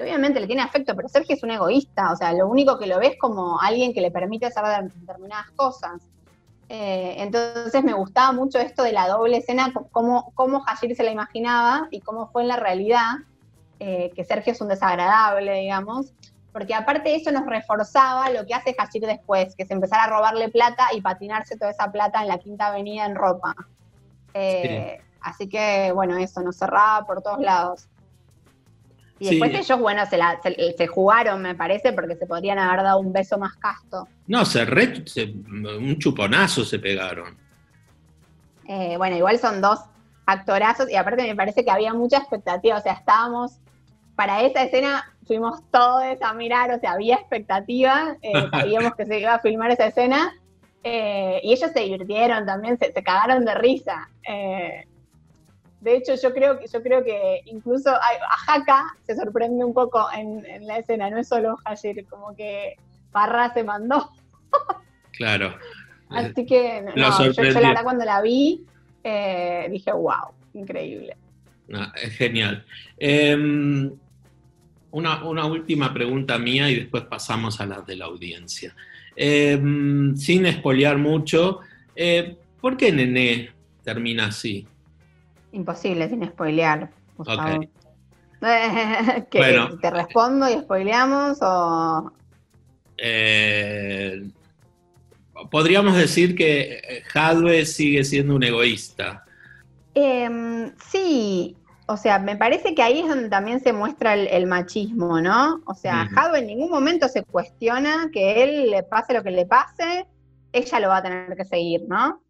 [0.00, 2.86] que obviamente le tiene afecto, pero Sergio es un egoísta, o sea, lo único que
[2.86, 6.00] lo ves como alguien que le permite hacer determinadas cosas.
[6.70, 11.10] Eh, entonces me gustaba mucho esto de la doble escena, cómo, cómo Hashir se la
[11.10, 13.10] imaginaba y cómo fue en la realidad,
[13.78, 16.14] eh, que Sergio es un desagradable, digamos,
[16.50, 20.06] porque aparte de eso nos reforzaba lo que hace Hashir después, que es empezar a
[20.06, 23.54] robarle plata y patinarse toda esa plata en la Quinta Avenida en ropa.
[24.32, 27.86] Eh, así que, bueno, eso, nos cerraba por todos lados.
[29.20, 33.38] Y después ellos, bueno, se, jugaron, me parece, porque se podrían haber dado un beso
[33.38, 34.08] más casto.
[34.26, 37.36] No, se, un chuponazo se pegaron.
[38.66, 39.78] Eh, bueno, igual son dos
[40.24, 43.58] actorazos y aparte me parece que había mucha expectativa, o sea, estábamos,
[44.16, 49.20] para esa escena fuimos todos a mirar, o sea, había expectativa, eh, sabíamos que se
[49.20, 50.32] iba a filmar esa escena
[50.82, 54.08] eh, y ellos se divirtieron también, se, se cagaron de risa.
[55.80, 60.66] De hecho, yo creo que, yo creo que incluso Ajaca se sorprende un poco en,
[60.66, 62.76] la escena, no es solo Hashir, como que
[63.12, 64.10] Parra se mandó.
[65.12, 65.54] Claro.
[66.08, 68.64] Así que no, yo, la verdad cuando la vi
[69.04, 71.16] eh, dije, wow, increíble.
[72.02, 72.64] es genial.
[72.98, 73.92] Em,
[74.90, 78.74] una, última pregunta mía y después pasamos a la de la audiencia.
[79.14, 81.60] Em, sin espolear mucho,
[81.94, 83.50] eh, ¿por qué Nené
[83.84, 84.66] termina así?
[85.52, 87.64] Imposible, sin spoilear, Gustavo.
[89.30, 92.12] ¿Te respondo y spoileamos o...?
[92.96, 94.28] Eh,
[95.50, 99.24] podríamos decir que Hadwe sigue siendo un egoísta.
[99.94, 105.20] Em, sí, o sea, me parece que ahí es donde también se muestra el, machismo,
[105.20, 105.60] ¿no?
[105.66, 109.46] O sea, uh en ningún momento se cuestiona que él le pase lo que le
[109.46, 110.06] pase,
[110.52, 112.22] ella lo va a tener que seguir, ¿no?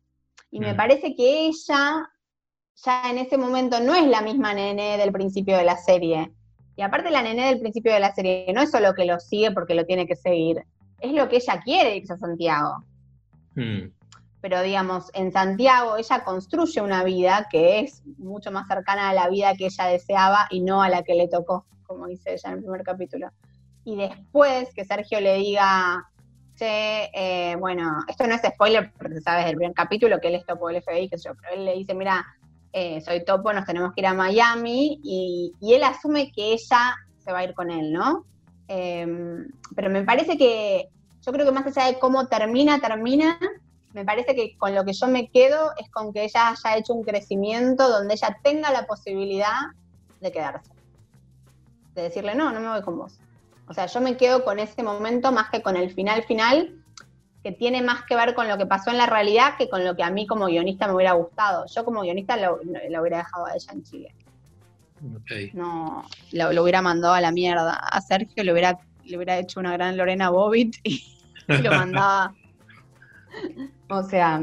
[0.51, 2.11] Y me parece que ella
[2.85, 6.33] ya en ese momento no es la misma nene del principio de la serie.
[6.77, 9.51] Y aparte la nene del principio de la serie no es solo que lo sigue
[9.51, 10.65] porque lo tiene que seguir,
[11.01, 12.85] es lo que ella quiere irse a Santiago.
[13.55, 13.91] Hmm.
[14.41, 19.29] Pero digamos, en Santiago ella construye una vida que es mucho más cercana a la
[19.29, 22.55] vida que ella deseaba y no a la que le tocó, como dice ella en
[22.55, 23.31] el primer capítulo.
[23.85, 26.09] Y después que Sergio le diga,
[26.55, 30.47] che, eh, bueno, esto no es spoiler porque sabes del primer capítulo que él es
[30.47, 32.25] topo del FBI, que yo, pero él le dice, mira,
[32.73, 37.33] eh, soy topo, nos tenemos que ir a Miami, y, él asume que ella se
[37.33, 38.25] va a ir con él, ¿no?
[38.69, 40.89] Em, pero me parece que,
[41.23, 43.39] yo creo que más allá de cómo termina, termina,
[43.93, 46.95] me parece que con lo que yo me quedo es con que ella haya hecho
[46.95, 49.59] un crecimiento donde ella tenga la posibilidad
[50.21, 50.71] de quedarse.
[51.95, 53.19] De decirle, no, no me voy con vos.
[53.67, 56.80] O sea, yo me quedo con ese momento más que con el final final,
[57.43, 59.97] que tiene más que ver con lo que pasó en la realidad que con lo
[59.97, 61.65] que a mí como guionista me hubiera gustado.
[61.75, 64.15] Yo como guionista lo, hubiera dejado a ella en Chile.
[65.55, 67.73] No, lo, hubiera mandado a la mierda.
[67.75, 71.03] A Sergio le hubiera, le hubiera hecho una gran Lorena Bobbitt y,
[71.63, 72.35] lo mandaba.
[73.89, 74.41] o sea,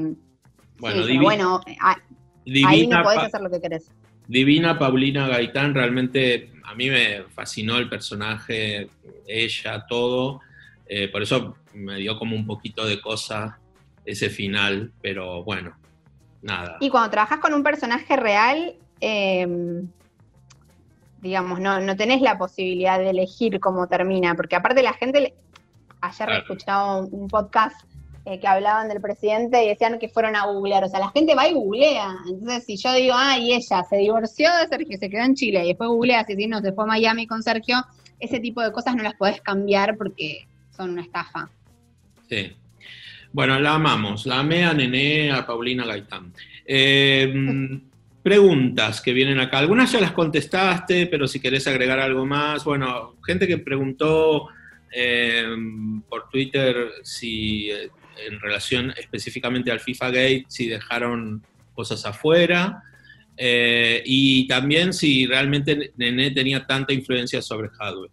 [0.80, 1.62] bueno,
[2.66, 3.92] ahí no podés hacer lo que querés.
[4.28, 8.90] Divina Paulina Gaitán, realmente a mí me fascinó el personaje,
[9.26, 10.42] ella, todo.
[10.90, 13.60] Eh, por eso me dio como un poquito de cosa
[14.06, 15.76] ese final, pero bueno,
[16.42, 16.78] nada.
[16.80, 19.88] Y cuando trabajas con un personaje real, em,
[21.22, 25.34] digamos, no, no tenés la posibilidad de elegir cómo termina, porque aparte la gente,
[26.02, 27.76] ayer he escuchado un, podcast
[28.26, 31.36] eh, que hablaban del presidente y decían que fueron a googlear, o sea, la gente
[31.36, 35.10] va y googlea, entonces si yo digo, ah, y ella se divorció de Sergio, se
[35.10, 37.78] quedó en Chile y después googlea, si no, se fue a Miami con Sergio,
[38.20, 40.48] ese tipo de cosas no las podés cambiar porque
[40.78, 41.50] son una estafa.
[42.30, 42.54] Sí.
[43.34, 46.32] Bueno, la amamos, la amé a Nené, a Paulina Gaitán.
[46.66, 47.82] Em,
[48.24, 49.60] preguntas que vienen acá.
[49.60, 52.64] Algunas ya las contestaste, pero si querés agregar algo más.
[52.64, 54.50] Bueno, gente que preguntó
[54.92, 57.90] em, por Twitter si eh,
[58.28, 62.84] en relación específicamente al FIFA Gate, si dejaron cosas afuera.
[63.36, 68.12] Eh, y también si realmente Nené tenía tanta influencia sobre hardware.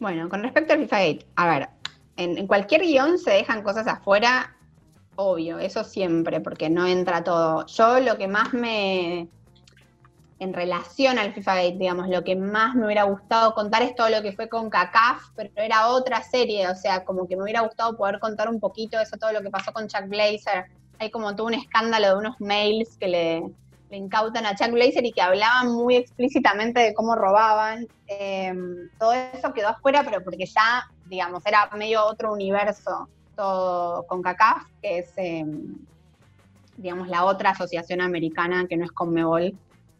[0.00, 1.68] Bueno, con respecto al FIFA Gate, a ver,
[2.16, 4.56] en, cualquier guion se dejan cosas afuera,
[5.16, 7.66] obvio, eso siempre, porque no entra todo.
[7.66, 9.28] Yo lo que más me,
[10.38, 14.08] en relación al FIFA Gate, digamos, lo que más me hubiera gustado contar es todo
[14.08, 17.62] lo que fue con CACAF, pero era otra serie, o sea, como que me hubiera
[17.62, 20.66] gustado poder contar un poquito eso, todo lo que pasó con Chuck Blazer.
[21.00, 23.42] Hay como todo un escándalo de unos mails que le,
[23.96, 27.86] incautan a Chuck Blazer y que hablaban muy explícitamente de cómo robaban.
[28.06, 33.08] Em, todo eso quedó afuera, pero porque ya, digamos, era medio otro universo
[33.38, 35.76] todo con CACAF, que es, em,
[36.76, 39.56] digamos, la otra asociación americana que no es Conmebol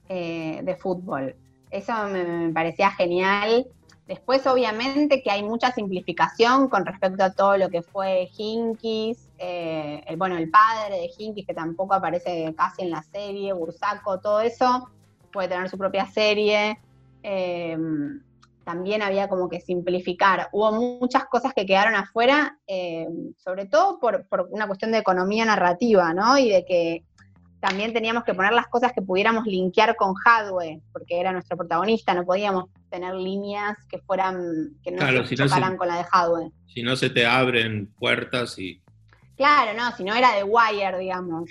[0.09, 1.36] eh, de fútbol.
[1.70, 3.66] Eso me, parecía genial.
[4.07, 10.03] Después, obviamente, que hay mucha simplificación con respecto a todo lo que fue Hinkis, eh,
[10.07, 14.41] el, bueno, el padre de Hinkis, que tampoco aparece casi en la serie, Bursaco, todo
[14.41, 14.89] eso,
[15.32, 16.78] puede tener su propia serie.
[17.22, 17.76] Eh,
[18.64, 20.49] también había como que simplificar.
[20.53, 22.59] Hubo muchas cosas que quedaron afuera,
[23.39, 26.36] sobre todo por, por, una cuestión de economía narrativa, ¿no?
[26.36, 27.03] Y de que
[27.61, 32.14] también teníamos que poner las cosas que pudiéramos linkear con Hadwe, porque era nuestro protagonista,
[32.14, 36.51] no podíamos tener líneas que fueran, que no se chocaran con la de Hadwe.
[36.66, 38.80] Si no se te abren puertas y...
[39.39, 41.49] Claro, no, si no era de Wire, digamos,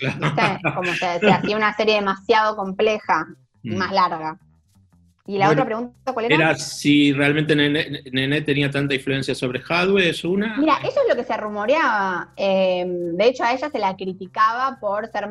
[0.74, 3.26] como se decía, hacía una serie demasiado compleja
[3.62, 3.76] y mm.
[3.78, 4.38] más larga.
[5.26, 6.34] ¿Y la otra pregunta cuál era?
[6.34, 10.56] Era si realmente Nene, tenía tanta influencia sobre Hadwe, es una.
[10.56, 12.32] Mira, eso es lo que se rumoreaba.
[12.36, 15.28] Em, de hecho, a ella se la criticaba por ser,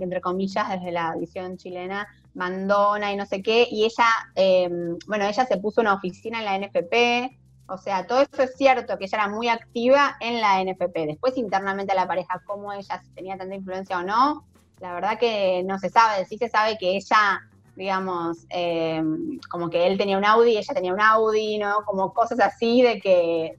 [0.00, 3.68] entre comillas, desde la visión chilena, mandona y no sé qué.
[3.70, 7.38] Y ella, em, bueno, ella se puso una oficina en la NFP.
[7.68, 11.06] O sea, todo eso es cierto, que ella era muy activa en la NFP.
[11.06, 14.46] Después, internamente a la pareja, cómo ella tenía tanta influencia o no,
[14.80, 16.24] la verdad que no se sabe.
[16.26, 17.42] Sí se sabe que ella
[17.76, 19.02] digamos, eh,
[19.50, 21.84] como que él tenía un Audi ella tenía un Audi, ¿no?
[21.84, 23.56] Como cosas así de que,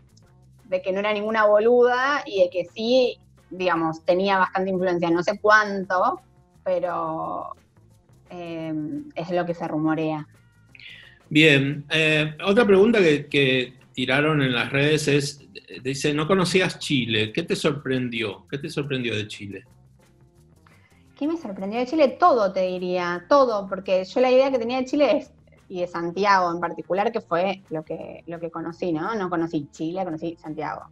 [0.66, 3.20] de que no era ninguna boluda y de que sí,
[3.52, 6.20] digamos, tenía bastante influencia, no sé cuánto,
[6.64, 7.56] pero
[8.32, 8.74] eh,
[9.16, 10.28] es lo que se rumorea.
[11.30, 15.42] Bien, eh, otra pregunta que, tiraron en las redes es,
[15.82, 18.46] dice, no conocías Chile, ¿qué te sorprendió?
[18.48, 19.66] ¿Qué te sorprendió de Chile?
[21.18, 22.10] ¿Qué me sorprendió de Chile?
[22.10, 25.32] Todo, te diría, todo, porque yo la idea que tenía de Chile es,
[25.68, 29.16] y de Santiago en particular, que fue lo que, lo que conocí, ¿no?
[29.16, 30.84] No conocí Chile, conocí Santiago.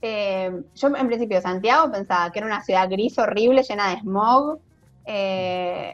[0.00, 4.58] Eh, yo en principio Santiago pensaba que era una ciudad gris, horrible, llena de smog.
[5.04, 5.92] Eh,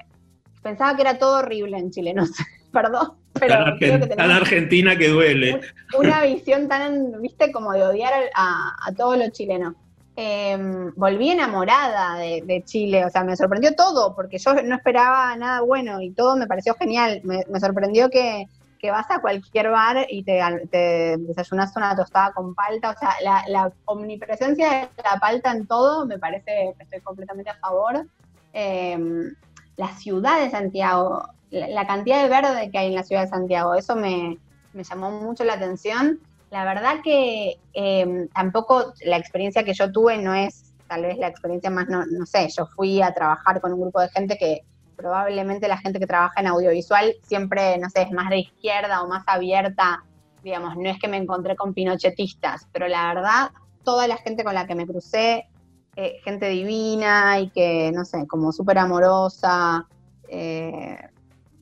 [0.62, 3.23] pensaba que era todo horrible en Chile, no sé, perdón.
[3.41, 5.61] Pero tan, Argentina que duele.
[5.99, 9.74] Una visión tan, viste, como de odiar a, a todos los chilenos.
[10.16, 15.62] Em, volví enamorada de, Chile, o sea, me sorprendió todo, porque yo no esperaba nada
[15.62, 17.20] bueno y todo me pareció genial.
[17.24, 18.47] Me, sorprendió que,
[18.91, 23.14] vas a cualquier bar y te, desayunas una tostada con palta, o sea,
[23.49, 28.07] la, omnipresencia de la palta en todo me parece que estoy completamente a favor.
[28.53, 29.35] Em,
[29.76, 33.74] la ciudad de Santiago, la, cantidad de verde que hay en la ciudad de Santiago,
[33.74, 34.38] eso me,
[34.72, 36.20] me llamó mucho la atención.
[36.50, 41.28] La verdad que em, tampoco la experiencia que yo tuve no es tal vez la
[41.28, 44.62] experiencia más, no, no sé, yo fui a trabajar con un grupo de gente que
[44.96, 49.09] probablemente la gente que trabaja en audiovisual siempre, no sé, es más de izquierda o
[49.09, 50.05] más abierta,
[50.42, 53.50] digamos, no es que me encontré con pinochetistas, pero la verdad,
[53.82, 55.48] toda la gente con la que me crucé,
[55.96, 59.86] eh, gente divina y que, no sé, como súper amorosa,
[60.28, 60.98] eh,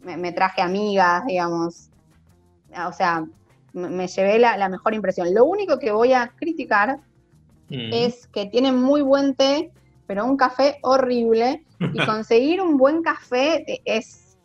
[0.03, 1.91] me, me, traje amigas, digamos,
[2.87, 3.25] o sea,
[3.73, 5.35] me llevé la, mejor impresión.
[5.35, 6.99] Lo único que voy a criticar
[7.69, 7.93] mm.
[7.93, 9.73] es que tiene muy buen té,
[10.07, 11.65] pero un café horrible.
[11.81, 14.37] Y conseguir un buen café es,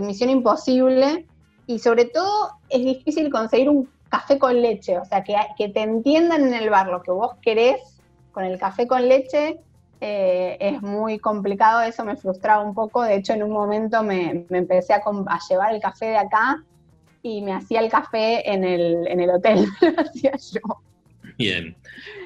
[0.00, 1.26] misión imposible.
[1.66, 4.98] Y sobre todo es difícil conseguir un café con leche.
[4.98, 8.00] O sea, que, que te entiendan en el bar lo que vos querés
[8.32, 9.60] con el café con leche.
[10.00, 13.02] Eh, es muy complicado, eso me frustraba un poco.
[13.02, 16.62] De hecho, en un momento me, empecé a, a llevar el café de acá
[17.22, 20.60] y me hacía el café en el, en el hotel, lo hacía yo.
[21.36, 21.76] Bien,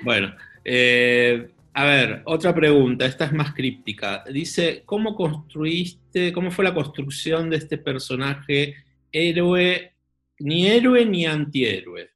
[0.04, 0.34] bueno.
[0.64, 4.22] Eh, a ver, otra pregunta, esta es más críptica.
[4.30, 8.74] Dice, ¿cómo construiste, cómo fue la construcción de este personaje
[9.10, 9.94] héroe,
[10.38, 12.10] ni héroe ni antihéroe?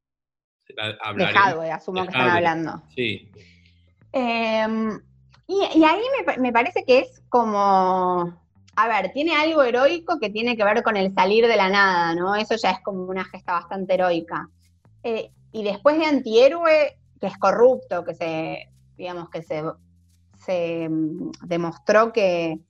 [0.69, 2.83] De asumo que están hablando.
[2.95, 3.31] Sí.
[4.13, 5.01] Em,
[5.47, 6.01] y, ahí
[6.39, 8.35] me, parece que es como
[8.77, 12.15] a ver, tiene algo heroico que tiene que ver con el salir de la nada,
[12.15, 12.35] ¿no?
[12.35, 14.51] Eso ya es como una gesta bastante heroica.
[15.03, 18.69] Eh, y después de antihéroe, que es corrupto, que se,
[18.99, 22.61] digamos, que se, mm, demostró que,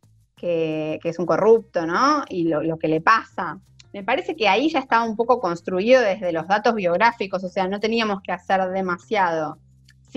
[0.40, 2.24] es un corrupto, ¿no?
[2.28, 3.58] Y lo, que le pasa.
[3.92, 7.66] Me parece que ahí ya estaba un poco construido desde los datos biográficos, o sea,
[7.66, 9.58] no teníamos que hacer demasiado.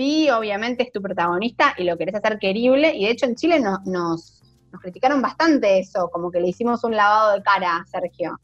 [0.00, 3.60] Sí, obviamente es tu protagonista y lo querés hacer querible, y de hecho en Chile
[3.60, 4.40] nos
[4.72, 8.40] nos criticaron bastante eso, como que le hicimos un lavado de cara a Sergio.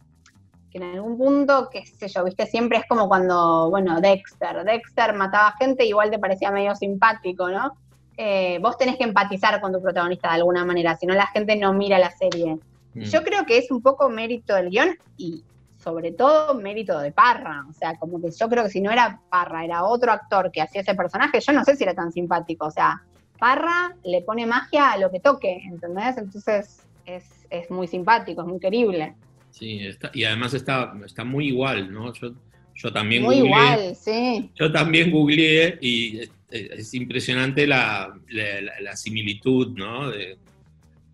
[0.70, 5.14] Que en algún punto, qué sé yo, viste, siempre es como cuando, bueno, Dexter, Dexter
[5.14, 7.72] mataba gente, igual te parecía medio simpático, ¿no?
[8.18, 11.56] Eh, vos tenés que empatizar con tu protagonista de alguna manera, si no la gente
[11.56, 12.58] no mira la serie.
[12.92, 13.00] Mm.
[13.00, 15.42] Yo creo que es un poco mérito del guion y
[15.86, 17.64] sobre todo mérito de Parra.
[17.70, 20.60] O sea, como que yo creo que si no era Parra, era otro actor que
[20.60, 22.66] hacía ese personaje, yo no sé si era tan simpático.
[22.66, 23.00] O sea,
[23.38, 26.18] Parra le pone magia a lo que toque, ¿entendés?
[26.18, 29.14] Entonces es, es muy simpático, es muy querible.
[29.52, 32.12] Sí, está- y además está, está muy igual, ¿no?
[32.14, 32.32] Yo,
[32.74, 34.50] yo también Muy googleé- igual, sí.
[34.56, 40.10] Yo también googleé y es, es impresionante la, la- la- la similitud, ¿no?
[40.10, 40.36] De,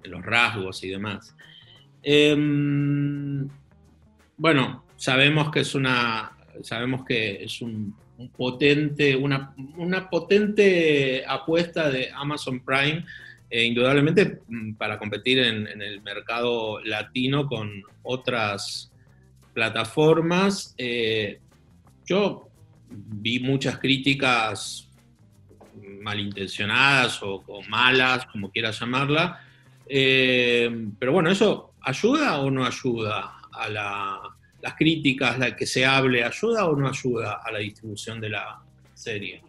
[0.03, 1.37] de los rasgos y demás.
[2.03, 3.49] Em,
[4.43, 6.33] bueno, sabemos que es una,
[6.65, 7.95] sabemos que es un,
[8.37, 13.05] potente, una, una potente apuesta de Amazon Prime,
[13.49, 17.71] eh, indudablemente mm, para competir en, el mercado latino con
[18.03, 18.91] otras
[19.55, 20.75] plataformas.
[20.77, 21.39] Eh,
[22.05, 22.49] yo
[22.91, 24.89] vi muchas críticas
[26.01, 29.41] malintencionadas o, o malas, como quieras llamarla.
[29.87, 34.32] Eh, pero bueno, ¿eso ayuda o no ayuda a la-
[34.63, 38.63] las críticas, la que se hable, ayuda o no ayuda a la distribución de la
[38.95, 39.43] serie?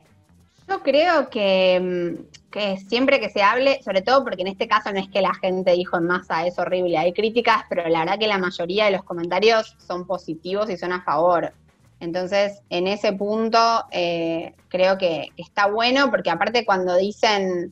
[0.67, 4.91] Yo creo que, mm, que siempre que se hable, sobre todo porque en este caso
[4.91, 8.19] no es que la gente dijo en masa es horrible, hay críticas, pero la verdad
[8.19, 11.53] que la mayoría de los comentarios son positivos y son a favor.
[11.99, 17.71] Entonces, en ese punto, eh, creo que, está bueno, porque aparte cuando dicen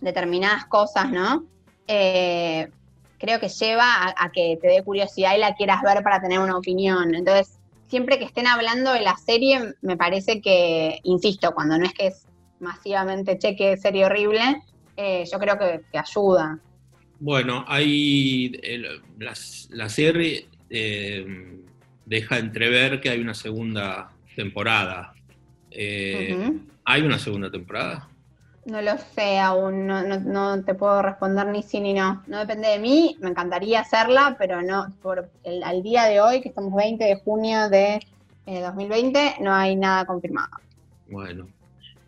[0.00, 1.44] determinadas cosas, ¿no?
[1.86, 2.68] Eh,
[3.18, 6.38] creo que lleva a, a que te dé curiosidad y la quieras ver para tener
[6.38, 7.14] una opinión.
[7.14, 7.58] Entonces,
[7.88, 12.08] siempre que estén hablando de la serie, me parece que, insisto, cuando no es que
[12.08, 12.26] es
[12.60, 14.62] masivamente cheque serie horrible,
[14.96, 16.58] eh, yo creo que, que ayuda.
[17.18, 21.58] Bueno, hay el- las- la, serie eh,
[22.04, 25.14] deja entrever que hay una segunda temporada.
[25.70, 26.52] Eh.
[26.84, 28.08] ¿Hay una segunda temporada?
[28.66, 32.24] No lo sé aún, no, no- te puedo responder ni sí ni no.
[32.26, 36.40] No depende de mí, me encantaría hacerla, pero no, por el, al día de hoy,
[36.40, 38.00] que estamos 20 de junio de
[38.46, 40.50] eh, 2020, no hay nada confirmado.
[41.08, 41.48] Bueno,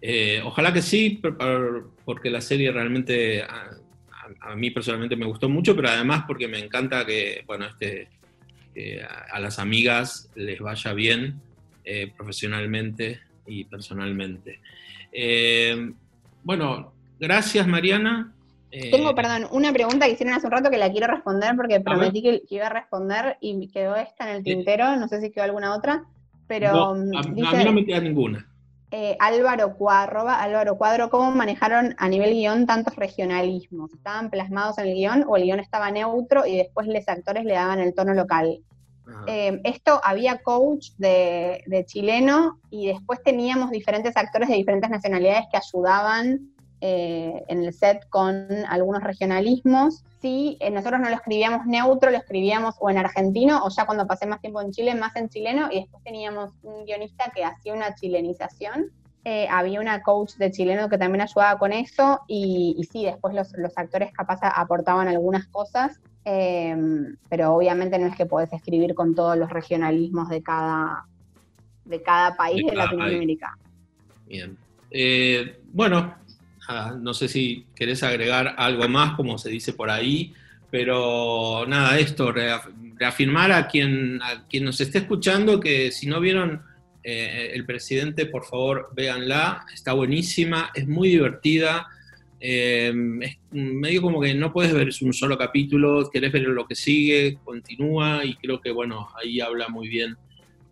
[0.00, 3.70] eh, ojalá que sí, por- por- porque la serie realmente a,
[4.56, 8.08] mí personalmente me gustó mucho, pero además porque me encanta que, bueno, este,
[9.32, 11.40] a, las amigas les vaya bien
[11.84, 14.60] eh, profesionalmente y personalmente.
[16.48, 18.32] Eh, bueno, gracias Mariana.
[18.70, 21.80] Eh, Tengo, perdón, una pregunta que hicieron hace un rato que la quiero responder porque
[21.80, 24.54] prometí que, que iba a responder y quedó esta en el Sí.
[24.54, 26.04] tintero, no sé si quedó alguna otra,
[26.46, 28.46] pero no, mm, a, a dice mí no me queda ninguna.
[28.90, 33.92] eh, Álvaro Cuadro, Álvaro Cuadro, ¿cómo manejaron a nivel guion tantos regionalismos?
[33.92, 37.54] ¿Estaban plasmados en el guion o el guion estaba neutro y después los actores le
[37.54, 38.58] daban el tono local?
[39.26, 45.58] Eh, esto había coach de, chileno y después teníamos diferentes actores de diferentes nacionalidades que
[45.58, 50.04] ayudaban eh, en el set con algunos regionalismos.
[50.20, 54.06] Sí, eh, nosotros no lo escribíamos neutro, lo escribíamos o en argentino o ya cuando
[54.06, 57.74] pasé más tiempo en Chile, más en chileno y después teníamos un guionista que hacía
[57.74, 58.92] una chilenización.
[59.24, 63.34] Eh, había una coach de chileno que también ayudaba con eso y, y sí, después
[63.34, 66.00] los, los actores capaz aportaban algunas cosas
[66.30, 66.76] eh,
[67.30, 71.06] pero obviamente no es que podés escribir con todos los regionalismos de cada,
[71.84, 73.56] de cada país De Latinoamérica.
[74.26, 74.56] Bien.
[74.90, 76.14] Eh, bueno,
[76.68, 80.34] nada, no sé si querés agregar algo más, como se dice por ahí,
[80.70, 86.20] pero nada, esto, reaf- reafirmar a quien, a quien nos esté escuchando que si no
[86.20, 86.62] vieron
[87.02, 91.86] eh, El Presidente, por favor, véanla, está buenísima, es muy divertida.
[92.40, 96.74] Eh, es medio como que no puedes ver un solo capítulo, querés ver lo que
[96.74, 100.16] sigue, continúa y creo que bueno, ahí habla muy bien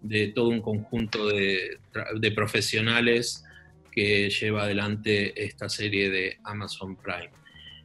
[0.03, 3.45] de todo un conjunto de profesionales
[3.97, 7.31] que lleva adelante esta serie de Amazon Prime.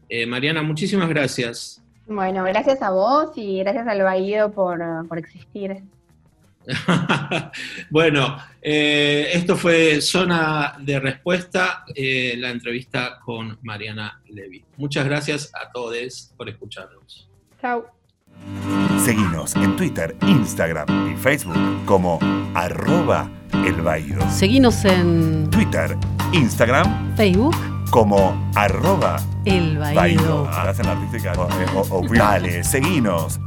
[0.10, 1.82] Eh, Mariana, muchísimas gracias.
[2.06, 5.82] Bueno, gracias a vos y gracias al Baído por, por existir.
[7.90, 14.64] bueno, eh, esto fue Zona de Respuesta, eh, la entrevista con Mariana Levy.
[14.78, 17.28] Muchas gracias a todos por escucharnos.
[17.62, 17.86] Chau.
[19.04, 22.20] Seguinos en Twitter, Instagram y Facebook como
[22.56, 24.28] arroba el Baído.
[24.32, 25.96] Seguinos en Twitter,
[26.34, 27.56] Instagram Facebook,
[27.92, 29.96] como arroba El Baído.
[30.02, 30.50] Baído.
[30.50, 31.34] Hacen artística.
[31.34, 33.40] o- o- o- Dale, seguinos.